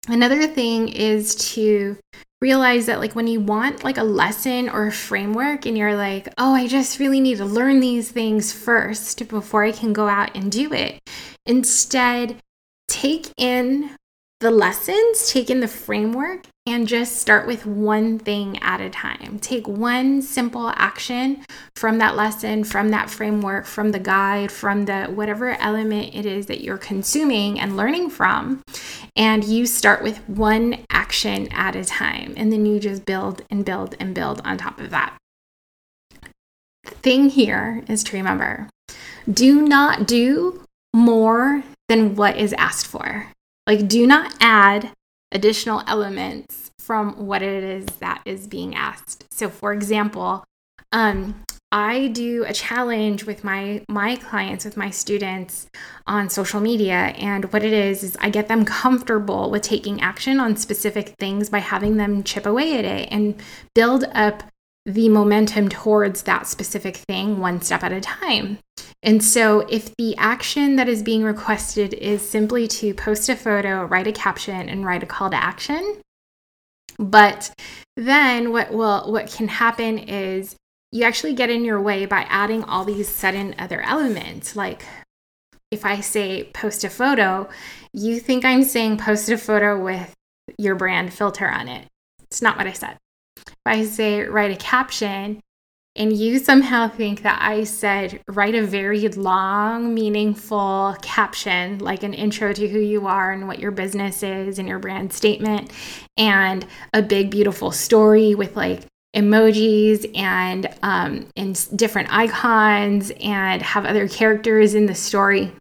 Another 0.07 0.47
thing 0.47 0.89
is 0.89 1.35
to 1.53 1.97
realize 2.41 2.87
that 2.87 2.99
like 2.99 3.13
when 3.13 3.27
you 3.27 3.39
want 3.39 3.83
like 3.83 3.97
a 3.97 4.03
lesson 4.03 4.67
or 4.67 4.87
a 4.87 4.91
framework 4.91 5.65
and 5.65 5.77
you're 5.77 5.95
like, 5.95 6.27
"Oh, 6.37 6.55
I 6.55 6.67
just 6.67 6.99
really 6.99 7.19
need 7.19 7.37
to 7.37 7.45
learn 7.45 7.79
these 7.79 8.09
things 8.09 8.51
first 8.51 9.27
before 9.27 9.63
I 9.63 9.71
can 9.71 9.93
go 9.93 10.07
out 10.07 10.35
and 10.35 10.51
do 10.51 10.73
it." 10.73 10.99
Instead, 11.45 12.37
take 12.87 13.29
in 13.37 13.91
the 14.39 14.51
lessons, 14.51 15.29
take 15.29 15.51
in 15.51 15.59
the 15.59 15.67
framework, 15.67 16.47
and 16.67 16.87
just 16.87 17.17
start 17.17 17.47
with 17.47 17.65
one 17.65 18.19
thing 18.19 18.57
at 18.61 18.81
a 18.81 18.89
time. 18.89 19.39
Take 19.39 19.67
one 19.67 20.21
simple 20.21 20.71
action 20.75 21.43
from 21.75 21.97
that 21.97 22.15
lesson, 22.15 22.63
from 22.63 22.89
that 22.89 23.09
framework, 23.09 23.65
from 23.65 23.91
the 23.91 23.99
guide, 23.99 24.51
from 24.51 24.85
the 24.85 25.05
whatever 25.05 25.59
element 25.59 26.13
it 26.13 26.25
is 26.25 26.45
that 26.45 26.61
you're 26.61 26.77
consuming 26.77 27.59
and 27.59 27.75
learning 27.75 28.11
from. 28.11 28.61
And 29.15 29.43
you 29.43 29.65
start 29.65 30.03
with 30.03 30.17
one 30.29 30.85
action 30.91 31.47
at 31.51 31.75
a 31.75 31.83
time. 31.83 32.33
And 32.37 32.53
then 32.53 32.65
you 32.65 32.79
just 32.79 33.05
build 33.05 33.41
and 33.49 33.65
build 33.65 33.95
and 33.99 34.13
build 34.13 34.41
on 34.45 34.57
top 34.57 34.79
of 34.79 34.91
that. 34.91 35.17
The 36.83 36.91
thing 36.91 37.29
here 37.29 37.83
is 37.87 38.03
to 38.05 38.17
remember 38.17 38.69
do 39.31 39.61
not 39.61 40.07
do 40.07 40.63
more 40.93 41.63
than 41.87 42.15
what 42.15 42.37
is 42.37 42.53
asked 42.53 42.87
for. 42.87 43.27
Like, 43.67 43.87
do 43.87 44.07
not 44.07 44.35
add 44.41 44.91
additional 45.31 45.83
elements 45.87 46.71
from 46.79 47.25
what 47.25 47.41
it 47.41 47.63
is 47.63 47.85
that 47.97 48.21
is 48.25 48.47
being 48.47 48.75
asked. 48.75 49.25
So, 49.31 49.49
for 49.49 49.71
example, 49.73 50.43
um, 50.91 51.43
I 51.71 52.07
do 52.07 52.43
a 52.45 52.51
challenge 52.51 53.23
with 53.23 53.45
my 53.45 53.81
my 53.87 54.17
clients, 54.17 54.65
with 54.65 54.75
my 54.75 54.89
students 54.89 55.69
on 56.05 56.29
social 56.29 56.59
media, 56.59 57.13
and 57.17 57.45
what 57.53 57.63
it 57.63 57.71
is 57.71 58.03
is 58.03 58.17
I 58.19 58.29
get 58.29 58.49
them 58.49 58.65
comfortable 58.81 59.49
with 59.49 59.61
taking 59.61 60.01
action 60.01 60.39
on 60.39 60.57
specific 60.57 61.15
things 61.17 61.49
by 61.49 61.59
having 61.59 61.95
them 61.95 62.23
chip 62.23 62.45
away 62.45 62.77
at 62.77 62.83
it 62.83 63.07
and 63.09 63.35
build 63.73 64.03
up 64.13 64.43
the 64.85 65.09
momentum 65.09 65.69
towards 65.69 66.23
that 66.23 66.47
specific 66.47 66.97
thing 66.97 67.39
one 67.39 67.61
step 67.61 67.83
at 67.83 67.91
a 67.91 68.01
time. 68.01 68.57
And 69.03 69.23
so, 69.23 69.61
if 69.61 69.95
the 69.97 70.15
action 70.17 70.75
that 70.75 70.89
is 70.89 71.03
being 71.03 71.23
requested 71.23 71.93
is 71.93 72.27
simply 72.27 72.67
to 72.67 72.93
post 72.93 73.29
a 73.29 73.35
photo, 73.35 73.85
write 73.85 74.07
a 74.07 74.11
caption, 74.11 74.69
and 74.69 74.85
write 74.85 75.03
a 75.03 75.07
call 75.07 75.29
to 75.29 75.35
action, 75.35 76.01
but 76.97 77.51
then 77.97 78.51
what 78.51 78.71
will 78.71 79.11
what 79.11 79.31
can 79.31 79.47
happen 79.47 79.97
is 79.97 80.55
you 80.91 81.03
actually 81.03 81.33
get 81.33 81.49
in 81.49 81.63
your 81.63 81.81
way 81.81 82.05
by 82.05 82.21
adding 82.29 82.63
all 82.63 82.85
these 82.85 83.09
sudden 83.09 83.55
other 83.57 83.81
elements. 83.81 84.55
Like 84.55 84.85
if 85.71 85.85
I 85.85 86.01
say 86.01 86.45
post 86.53 86.83
a 86.83 86.89
photo, 86.89 87.49
you 87.93 88.19
think 88.19 88.43
I'm 88.43 88.63
saying 88.63 88.97
post 88.97 89.29
a 89.29 89.37
photo 89.37 89.81
with 89.81 90.13
your 90.57 90.75
brand 90.75 91.13
filter 91.13 91.47
on 91.47 91.67
it. 91.67 91.87
It's 92.23 92.41
not 92.41 92.57
what 92.57 92.67
I 92.67 92.73
said. 92.73 92.97
I 93.65 93.85
say 93.85 94.23
write 94.23 94.51
a 94.51 94.55
caption, 94.55 95.39
and 95.95 96.13
you 96.13 96.39
somehow 96.39 96.87
think 96.87 97.21
that 97.23 97.39
I 97.41 97.63
said 97.65 98.21
write 98.27 98.55
a 98.55 98.65
very 98.65 99.07
long, 99.09 99.93
meaningful 99.93 100.95
caption, 101.01 101.79
like 101.79 102.03
an 102.03 102.13
intro 102.13 102.53
to 102.53 102.67
who 102.67 102.79
you 102.79 103.07
are 103.07 103.31
and 103.31 103.47
what 103.47 103.59
your 103.59 103.71
business 103.71 104.23
is 104.23 104.57
and 104.57 104.67
your 104.67 104.79
brand 104.79 105.13
statement, 105.13 105.71
and 106.17 106.65
a 106.93 107.01
big, 107.01 107.29
beautiful 107.29 107.71
story 107.71 108.35
with 108.35 108.55
like 108.55 108.85
emojis 109.15 110.09
and 110.17 110.73
um, 110.81 111.27
and 111.35 111.67
different 111.75 112.11
icons 112.11 113.11
and 113.19 113.61
have 113.61 113.85
other 113.85 114.07
characters 114.07 114.73
in 114.73 114.85
the 114.85 114.95
story. 114.95 115.51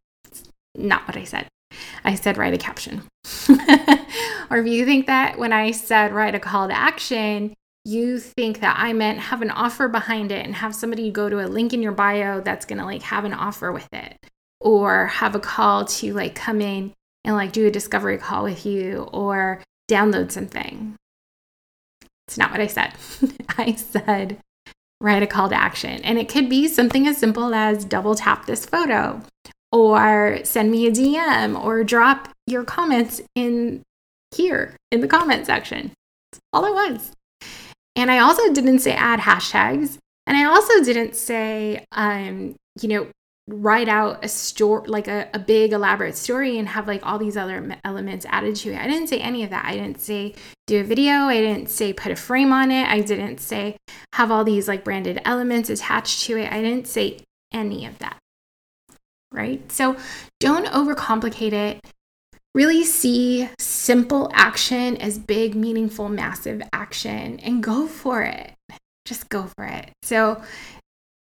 not 0.77 1.07
what 1.07 1.17
I 1.17 1.25
said. 1.25 1.49
I 2.05 2.15
said 2.15 2.39
write 2.39 2.55
a 2.55 2.59
caption. 2.59 3.03
or 4.51 4.59
if 4.59 4.67
you 4.67 4.85
think 4.85 5.07
that 5.07 5.39
when 5.39 5.53
I 5.53 5.73
said 5.73 6.13
write 6.13 6.35
a 6.35 6.41
call 6.41 6.69
to 6.69 6.77
action, 6.77 7.55
you 7.85 8.19
think 8.19 8.61
that 8.61 8.77
I 8.79 8.93
meant 8.93 9.19
have 9.19 9.43
an 9.43 9.51
offer 9.51 9.89
behind 9.89 10.33
it 10.33 10.45
and 10.45 10.55
have 10.55 10.75
somebody 10.75 11.11
go 11.11 11.29
to 11.29 11.45
a 11.45 11.49
link 11.49 11.73
in 11.73 11.83
your 11.83 11.93
bio 11.93 12.41
that's 12.41 12.67
going 12.67 12.79
to 12.79 12.85
like 12.85 13.03
have 13.03 13.25
an 13.25 13.33
offer 13.33 13.73
with 13.73 13.89
it 13.93 14.17
or 14.61 15.07
have 15.07 15.35
a 15.35 15.41
call 15.41 15.85
to 15.87 16.13
like 16.13 16.35
come 16.35 16.61
in 16.61 16.93
and 17.25 17.37
like 17.37 17.53
do 17.53 17.67
a 17.67 17.71
discovery 17.71 18.19
call 18.19 18.45
with 18.45 18.67
you 18.67 19.09
or 19.13 19.63
download 19.91 20.31
something. 20.31 20.95
It's 22.29 22.39
not 22.39 22.51
what 22.51 22.61
I 22.61 22.67
said. 22.67 22.93
I 23.59 23.75
said 23.75 24.39
write 25.01 25.23
a 25.23 25.27
call 25.27 25.49
to 25.49 25.55
action. 25.55 26.01
And 26.03 26.19
it 26.19 26.29
could 26.29 26.49
be 26.49 26.69
something 26.69 27.07
as 27.07 27.17
simple 27.17 27.55
as 27.55 27.85
double 27.85 28.15
tap 28.15 28.47
this 28.47 28.67
photo 28.67 29.23
or 29.73 30.41
send 30.45 30.71
me 30.71 30.87
a 30.87 30.91
DM 30.91 31.63
or 31.63 31.83
drop 31.85 32.29
your 32.47 32.65
comments 32.65 33.21
in 33.35 33.83
here 34.35 34.77
in 34.91 35.01
the 35.01 35.09
comment 35.09 35.47
section. 35.47 35.93
That's 36.33 36.41
all 36.53 36.67
it 36.67 36.75
was. 36.75 37.13
And 37.97 38.11
I 38.11 38.19
also 38.19 38.53
didn't 38.53 38.81
say 38.81 38.93
add 38.93 39.21
hashtags. 39.21 39.99
And 40.27 40.37
I 40.37 40.45
also 40.45 40.83
didn't 40.85 41.17
say, 41.17 41.85
um, 41.93 42.55
you 42.81 42.89
know, 42.89 43.09
write 43.49 43.89
out 43.89 44.25
a 44.25 44.29
story, 44.29 44.87
like 44.89 45.09
a, 45.09 45.29
a 45.35 45.39
big 45.39 45.73
elaborate 45.73 46.17
story 46.17 46.59
and 46.59 46.69
have 46.69 46.87
like 46.87 47.05
all 47.05 47.19
these 47.19 47.37
other 47.37 47.77
elements 47.85 48.25
added 48.29 48.55
to 48.57 48.73
it. 48.73 48.79
I 48.79 48.87
didn't 48.87 49.09
say 49.09 49.19
any 49.19 49.43
of 49.43 49.51
that. 49.51 49.65
I 49.65 49.75
didn't 49.75 50.01
say 50.01 50.35
do 50.67 50.81
a 50.81 50.85
video. 50.85 51.13
I 51.13 51.41
didn't 51.41 51.69
say 51.69 51.93
put 51.93 52.13
a 52.13 52.17
frame 52.17 52.53
on 52.53 52.71
it. 52.71 52.87
I 52.87 53.01
didn't 53.01 53.39
say 53.39 53.77
have 54.15 54.31
all 54.31 54.45
these 54.45 54.69
like 54.69 54.85
branded 54.85 55.21
elements 55.25 55.69
attached 55.69 56.23
to 56.25 56.37
it. 56.37 56.53
I 56.53 56.63
didn't 56.63 56.87
say 56.87 57.19
any 57.53 57.87
of 57.87 57.99
that. 57.99 58.19
Right? 59.33 59.71
So 59.71 59.97
don't 60.39 60.67
overcomplicate 60.67 61.53
it 61.53 61.81
really 62.55 62.85
see 62.85 63.49
simple 63.59 64.31
action 64.35 64.97
as 64.97 65.19
big, 65.19 65.55
meaningful, 65.55 66.09
massive 66.09 66.63
action 66.73 67.39
and 67.41 67.63
go 67.63 67.87
for 67.87 68.23
it. 68.23 68.55
Just 69.05 69.29
go 69.29 69.49
for 69.57 69.65
it. 69.65 69.91
So, 70.03 70.43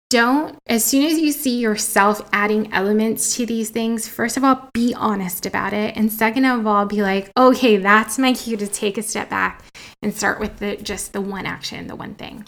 don't, 0.10 0.58
as 0.66 0.84
soon 0.84 1.06
as 1.06 1.20
you 1.20 1.32
see 1.32 1.60
yourself 1.60 2.28
adding 2.34 2.74
elements 2.74 3.36
to 3.36 3.46
these 3.46 3.70
things, 3.70 4.08
first 4.08 4.38
of 4.38 4.44
all, 4.44 4.70
be 4.74 4.92
honest 4.96 5.46
about 5.46 5.72
it. 5.72 5.96
And 5.96 6.12
second 6.12 6.46
of 6.46 6.66
all, 6.66 6.86
be 6.86 7.04
like, 7.04 7.32
okay, 7.38 7.78
that's 7.78 8.18
my 8.18 8.34
cue 8.34 8.58
to 8.58 8.66
take 8.66 8.98
a 8.98 9.04
step 9.04 9.30
back 9.30 9.64
and 10.02 10.16
start 10.16 10.40
with 10.40 10.58
the, 10.58 10.78
just 10.78 11.14
the 11.14 11.22
one 11.22 11.46
action, 11.46 11.86
the 11.86 11.96
one 11.96 12.16
thing. 12.16 12.48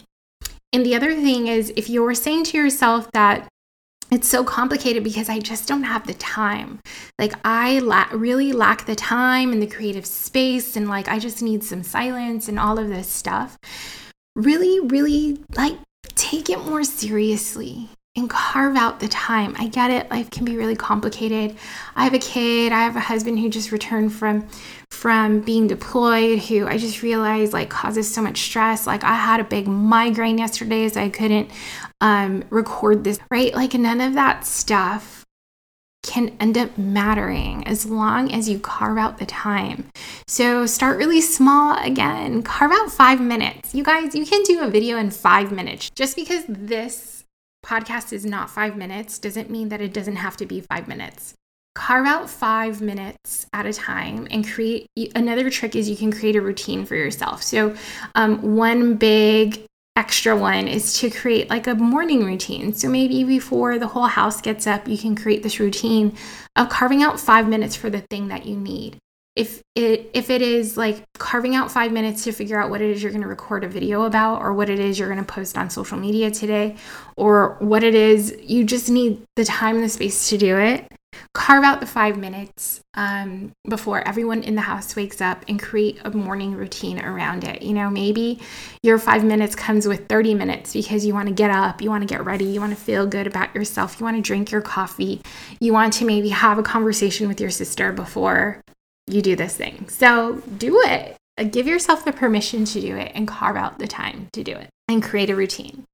And 0.72 0.84
the 0.84 0.96
other 0.96 1.14
thing 1.14 1.46
is, 1.46 1.72
if 1.76 1.88
you're 1.88 2.14
saying 2.14 2.44
to 2.44 2.58
yourself 2.58 3.12
that 3.12 3.46
it's 4.12 4.28
so 4.28 4.44
complicated 4.44 5.04
because 5.04 5.28
I 5.28 5.38
just 5.38 5.66
don't 5.66 5.84
have 5.84 6.06
the 6.06 6.14
time. 6.14 6.80
Like, 7.18 7.34
I 7.44 7.78
la- 7.78 8.08
really 8.12 8.52
lack 8.52 8.86
the 8.86 8.94
time 8.94 9.52
and 9.52 9.62
the 9.62 9.66
creative 9.66 10.06
space, 10.06 10.76
and 10.76 10.88
like, 10.88 11.08
I 11.08 11.18
just 11.18 11.42
need 11.42 11.64
some 11.64 11.82
silence 11.82 12.48
and 12.48 12.58
all 12.58 12.78
of 12.78 12.88
this 12.88 13.08
stuff. 13.08 13.56
Really, 14.34 14.80
really, 14.80 15.38
like, 15.56 15.78
take 16.14 16.50
it 16.50 16.58
more 16.58 16.84
seriously 16.84 17.88
and 18.14 18.28
carve 18.28 18.76
out 18.76 19.00
the 19.00 19.08
time. 19.08 19.54
I 19.58 19.68
get 19.68 19.90
it, 19.90 20.10
life 20.10 20.30
can 20.30 20.44
be 20.44 20.56
really 20.56 20.76
complicated. 20.76 21.56
I 21.96 22.04
have 22.04 22.12
a 22.12 22.18
kid, 22.18 22.72
I 22.72 22.80
have 22.80 22.96
a 22.96 23.00
husband 23.00 23.38
who 23.38 23.48
just 23.48 23.72
returned 23.72 24.12
from 24.12 24.46
from 24.90 25.40
being 25.40 25.66
deployed 25.66 26.38
who 26.38 26.66
I 26.66 26.78
just 26.78 27.02
realized 27.02 27.52
like 27.52 27.70
causes 27.70 28.12
so 28.12 28.22
much 28.22 28.42
stress. 28.42 28.86
Like 28.86 29.02
I 29.02 29.14
had 29.14 29.40
a 29.40 29.44
big 29.44 29.66
migraine 29.66 30.38
yesterday 30.38 30.88
so 30.88 31.00
I 31.00 31.08
couldn't 31.08 31.50
um, 32.00 32.44
record 32.50 33.02
this, 33.02 33.18
right? 33.30 33.54
Like 33.54 33.74
none 33.74 34.00
of 34.00 34.14
that 34.14 34.46
stuff 34.46 35.24
can 36.04 36.36
end 36.40 36.58
up 36.58 36.76
mattering 36.76 37.66
as 37.66 37.86
long 37.86 38.32
as 38.32 38.48
you 38.48 38.58
carve 38.58 38.98
out 38.98 39.18
the 39.18 39.26
time. 39.26 39.88
So 40.26 40.66
start 40.66 40.98
really 40.98 41.20
small 41.20 41.76
again. 41.82 42.42
Carve 42.42 42.72
out 42.72 42.90
five 42.92 43.20
minutes. 43.20 43.74
You 43.74 43.84
guys, 43.84 44.14
you 44.14 44.26
can 44.26 44.42
do 44.42 44.60
a 44.60 44.68
video 44.68 44.98
in 44.98 45.10
five 45.10 45.52
minutes. 45.52 45.90
Just 45.90 46.16
because 46.16 46.44
this 46.48 47.21
podcast 47.64 48.12
is 48.12 48.24
not 48.24 48.50
five 48.50 48.76
minutes 48.76 49.18
doesn't 49.18 49.50
mean 49.50 49.68
that 49.70 49.80
it 49.80 49.92
doesn't 49.92 50.16
have 50.16 50.36
to 50.38 50.46
be 50.46 50.60
five 50.60 50.88
minutes. 50.88 51.34
Carve 51.74 52.06
out 52.06 52.28
five 52.28 52.82
minutes 52.82 53.46
at 53.52 53.64
a 53.64 53.72
time 53.72 54.28
and 54.30 54.46
create. 54.46 54.86
Another 55.14 55.48
trick 55.48 55.74
is 55.74 55.88
you 55.88 55.96
can 55.96 56.12
create 56.12 56.36
a 56.36 56.40
routine 56.40 56.84
for 56.84 56.96
yourself. 56.96 57.42
So, 57.42 57.74
um, 58.14 58.56
one 58.56 58.94
big 58.96 59.64
extra 59.96 60.34
one 60.36 60.68
is 60.68 60.98
to 61.00 61.10
create 61.10 61.50
like 61.50 61.66
a 61.66 61.74
morning 61.74 62.24
routine. 62.24 62.72
So 62.72 62.88
maybe 62.88 63.24
before 63.24 63.78
the 63.78 63.88
whole 63.88 64.06
house 64.06 64.40
gets 64.40 64.66
up, 64.66 64.88
you 64.88 64.96
can 64.96 65.14
create 65.14 65.42
this 65.42 65.60
routine 65.60 66.16
of 66.56 66.68
carving 66.68 67.02
out 67.02 67.20
5 67.20 67.48
minutes 67.48 67.76
for 67.76 67.90
the 67.90 68.02
thing 68.10 68.28
that 68.28 68.46
you 68.46 68.56
need. 68.56 68.98
If 69.34 69.62
it 69.74 70.10
if 70.12 70.28
it 70.28 70.42
is 70.42 70.76
like 70.76 71.04
carving 71.18 71.54
out 71.54 71.72
5 71.72 71.90
minutes 71.92 72.24
to 72.24 72.32
figure 72.32 72.60
out 72.60 72.68
what 72.68 72.82
it 72.82 72.90
is 72.90 73.02
you're 73.02 73.12
going 73.12 73.22
to 73.22 73.28
record 73.28 73.64
a 73.64 73.68
video 73.68 74.02
about 74.02 74.42
or 74.42 74.52
what 74.52 74.68
it 74.68 74.78
is 74.78 74.98
you're 74.98 75.08
going 75.08 75.24
to 75.24 75.32
post 75.32 75.56
on 75.56 75.70
social 75.70 75.96
media 75.96 76.30
today 76.30 76.76
or 77.16 77.56
what 77.60 77.82
it 77.82 77.94
is 77.94 78.36
you 78.42 78.64
just 78.64 78.90
need 78.90 79.22
the 79.36 79.44
time 79.44 79.76
and 79.76 79.84
the 79.84 79.88
space 79.88 80.28
to 80.28 80.36
do 80.36 80.58
it 80.58 80.86
carve 81.34 81.64
out 81.64 81.80
the 81.80 81.86
five 81.86 82.18
minutes 82.18 82.80
um, 82.94 83.52
before 83.68 84.06
everyone 84.06 84.42
in 84.42 84.54
the 84.54 84.60
house 84.60 84.94
wakes 84.96 85.20
up 85.20 85.44
and 85.48 85.60
create 85.60 85.98
a 86.04 86.10
morning 86.10 86.54
routine 86.54 87.02
around 87.02 87.44
it. 87.44 87.62
You 87.62 87.72
know, 87.72 87.90
maybe 87.90 88.40
your 88.82 88.98
five 88.98 89.24
minutes 89.24 89.54
comes 89.54 89.86
with 89.86 90.08
30 90.08 90.34
minutes 90.34 90.72
because 90.72 91.06
you 91.06 91.14
want 91.14 91.28
to 91.28 91.34
get 91.34 91.50
up, 91.50 91.80
you 91.80 91.90
want 91.90 92.02
to 92.02 92.12
get 92.12 92.24
ready, 92.24 92.44
you 92.44 92.60
want 92.60 92.76
to 92.76 92.82
feel 92.82 93.06
good 93.06 93.26
about 93.26 93.54
yourself, 93.54 93.98
you 93.98 94.04
want 94.04 94.16
to 94.16 94.22
drink 94.22 94.50
your 94.50 94.62
coffee, 94.62 95.20
you 95.60 95.72
want 95.72 95.92
to 95.94 96.04
maybe 96.04 96.28
have 96.30 96.58
a 96.58 96.62
conversation 96.62 97.28
with 97.28 97.40
your 97.40 97.50
sister 97.50 97.92
before 97.92 98.62
you 99.06 99.22
do 99.22 99.36
this 99.36 99.56
thing. 99.56 99.88
So 99.88 100.42
do 100.58 100.80
it. 100.84 101.16
Give 101.50 101.66
yourself 101.66 102.04
the 102.04 102.12
permission 102.12 102.64
to 102.66 102.80
do 102.80 102.96
it 102.96 103.12
and 103.14 103.26
carve 103.26 103.56
out 103.56 103.78
the 103.78 103.86
time 103.86 104.28
to 104.32 104.44
do 104.44 104.52
it 104.52 104.68
and 104.88 105.02
create 105.02 105.30
a 105.30 105.36
routine. 105.36 105.84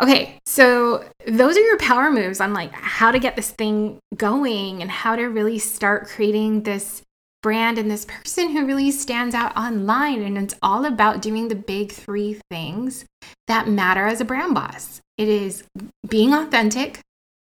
Okay, 0.00 0.38
so 0.44 1.04
those 1.26 1.56
are 1.56 1.64
your 1.64 1.78
power 1.78 2.10
moves 2.10 2.40
on 2.40 2.52
like 2.52 2.72
how 2.72 3.12
to 3.12 3.20
get 3.20 3.36
this 3.36 3.50
thing 3.50 3.98
going 4.16 4.82
and 4.82 4.90
how 4.90 5.14
to 5.14 5.24
really 5.24 5.58
start 5.60 6.08
creating 6.08 6.64
this 6.64 7.02
brand 7.42 7.78
and 7.78 7.90
this 7.90 8.04
person 8.04 8.50
who 8.50 8.66
really 8.66 8.90
stands 8.90 9.34
out 9.34 9.56
online. 9.56 10.22
And 10.22 10.36
it's 10.36 10.56
all 10.62 10.84
about 10.84 11.22
doing 11.22 11.46
the 11.46 11.54
big 11.54 11.92
three 11.92 12.40
things 12.50 13.04
that 13.46 13.68
matter 13.68 14.06
as 14.06 14.20
a 14.20 14.24
brand 14.24 14.54
boss 14.54 15.00
it 15.16 15.28
is 15.28 15.64
being 16.08 16.34
authentic, 16.34 17.00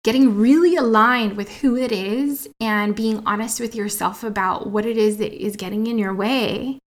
getting 0.09 0.39
really 0.39 0.75
aligned 0.75 1.37
with 1.37 1.59
who 1.59 1.77
it 1.77 1.93
is, 1.93 2.49
and 2.63 2.97
being 2.97 3.23
honest 3.27 3.61
with 3.61 3.75
yourself 3.75 4.25
about 4.25 4.71
what 4.71 4.87
it 4.87 4.97
is 4.97 5.19
that 5.19 5.35
is 5.35 5.55
getting 5.55 5.87
in 5.87 5.99
your 5.99 6.15
way 6.15 6.79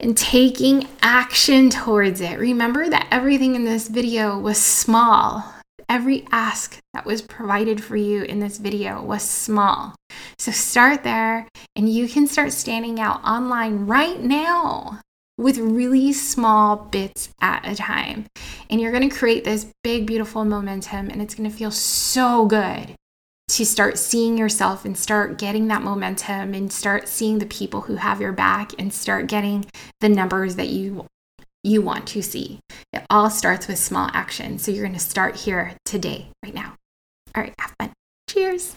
and 0.00 0.16
taking 0.16 0.88
action 1.02 1.70
towards 1.70 2.20
it. 2.20 2.36
Remember 2.36 2.88
that 2.88 3.06
everything 3.12 3.54
in 3.54 3.64
this 3.64 3.86
video 3.86 4.36
was 4.36 4.58
small. 4.58 5.44
Every 5.88 6.26
ask 6.32 6.80
that 6.94 7.06
was 7.06 7.22
provided 7.22 7.80
for 7.80 7.96
you 7.96 8.24
in 8.24 8.40
this 8.40 8.58
video 8.58 9.00
was 9.00 9.22
small. 9.22 9.94
So 10.36 10.50
start 10.50 11.04
there 11.04 11.46
and 11.76 11.88
you 11.88 12.08
can 12.08 12.26
start 12.26 12.50
standing 12.50 12.98
out 12.98 13.22
online 13.22 13.86
right 13.86 14.20
now 14.20 15.00
with 15.38 15.58
really 15.58 16.12
small 16.12 16.76
bits 16.76 17.28
at 17.40 17.66
a 17.66 17.74
time. 17.74 18.26
And 18.70 18.80
you're 18.80 18.92
going 18.92 19.08
to 19.08 19.14
create 19.14 19.44
this 19.44 19.66
big, 19.84 20.06
beautiful 20.06 20.44
momentum, 20.44 21.10
and 21.10 21.20
it's 21.20 21.34
going 21.34 21.50
to 21.50 21.56
feel 21.56 21.70
so 21.70 22.46
good 22.46 22.94
to 23.48 23.64
start 23.64 23.96
seeing 23.96 24.36
yourself 24.36 24.84
and 24.84 24.98
start 24.98 25.38
getting 25.38 25.68
that 25.68 25.82
momentum 25.82 26.52
and 26.52 26.72
start 26.72 27.06
seeing 27.06 27.38
the 27.38 27.46
people 27.46 27.82
who 27.82 27.96
have 27.96 28.20
your 28.20 28.32
back 28.32 28.72
and 28.78 28.92
start 28.92 29.28
getting 29.28 29.64
the 30.00 30.08
numbers 30.08 30.56
that 30.56 30.68
you 30.68 31.06
you 31.62 31.82
want 31.82 32.06
to 32.06 32.22
see. 32.22 32.60
It 32.92 33.04
all 33.10 33.28
starts 33.28 33.66
with 33.66 33.78
small 33.78 34.08
action. 34.12 34.58
So 34.58 34.70
you're 34.70 34.84
going 34.84 34.94
to 34.94 35.00
start 35.00 35.34
here 35.36 35.74
today, 35.84 36.28
right 36.44 36.54
now. 36.54 36.76
All 37.34 37.42
right, 37.42 37.54
have 37.58 37.74
fun. 37.78 37.92
Cheers. 38.28 38.76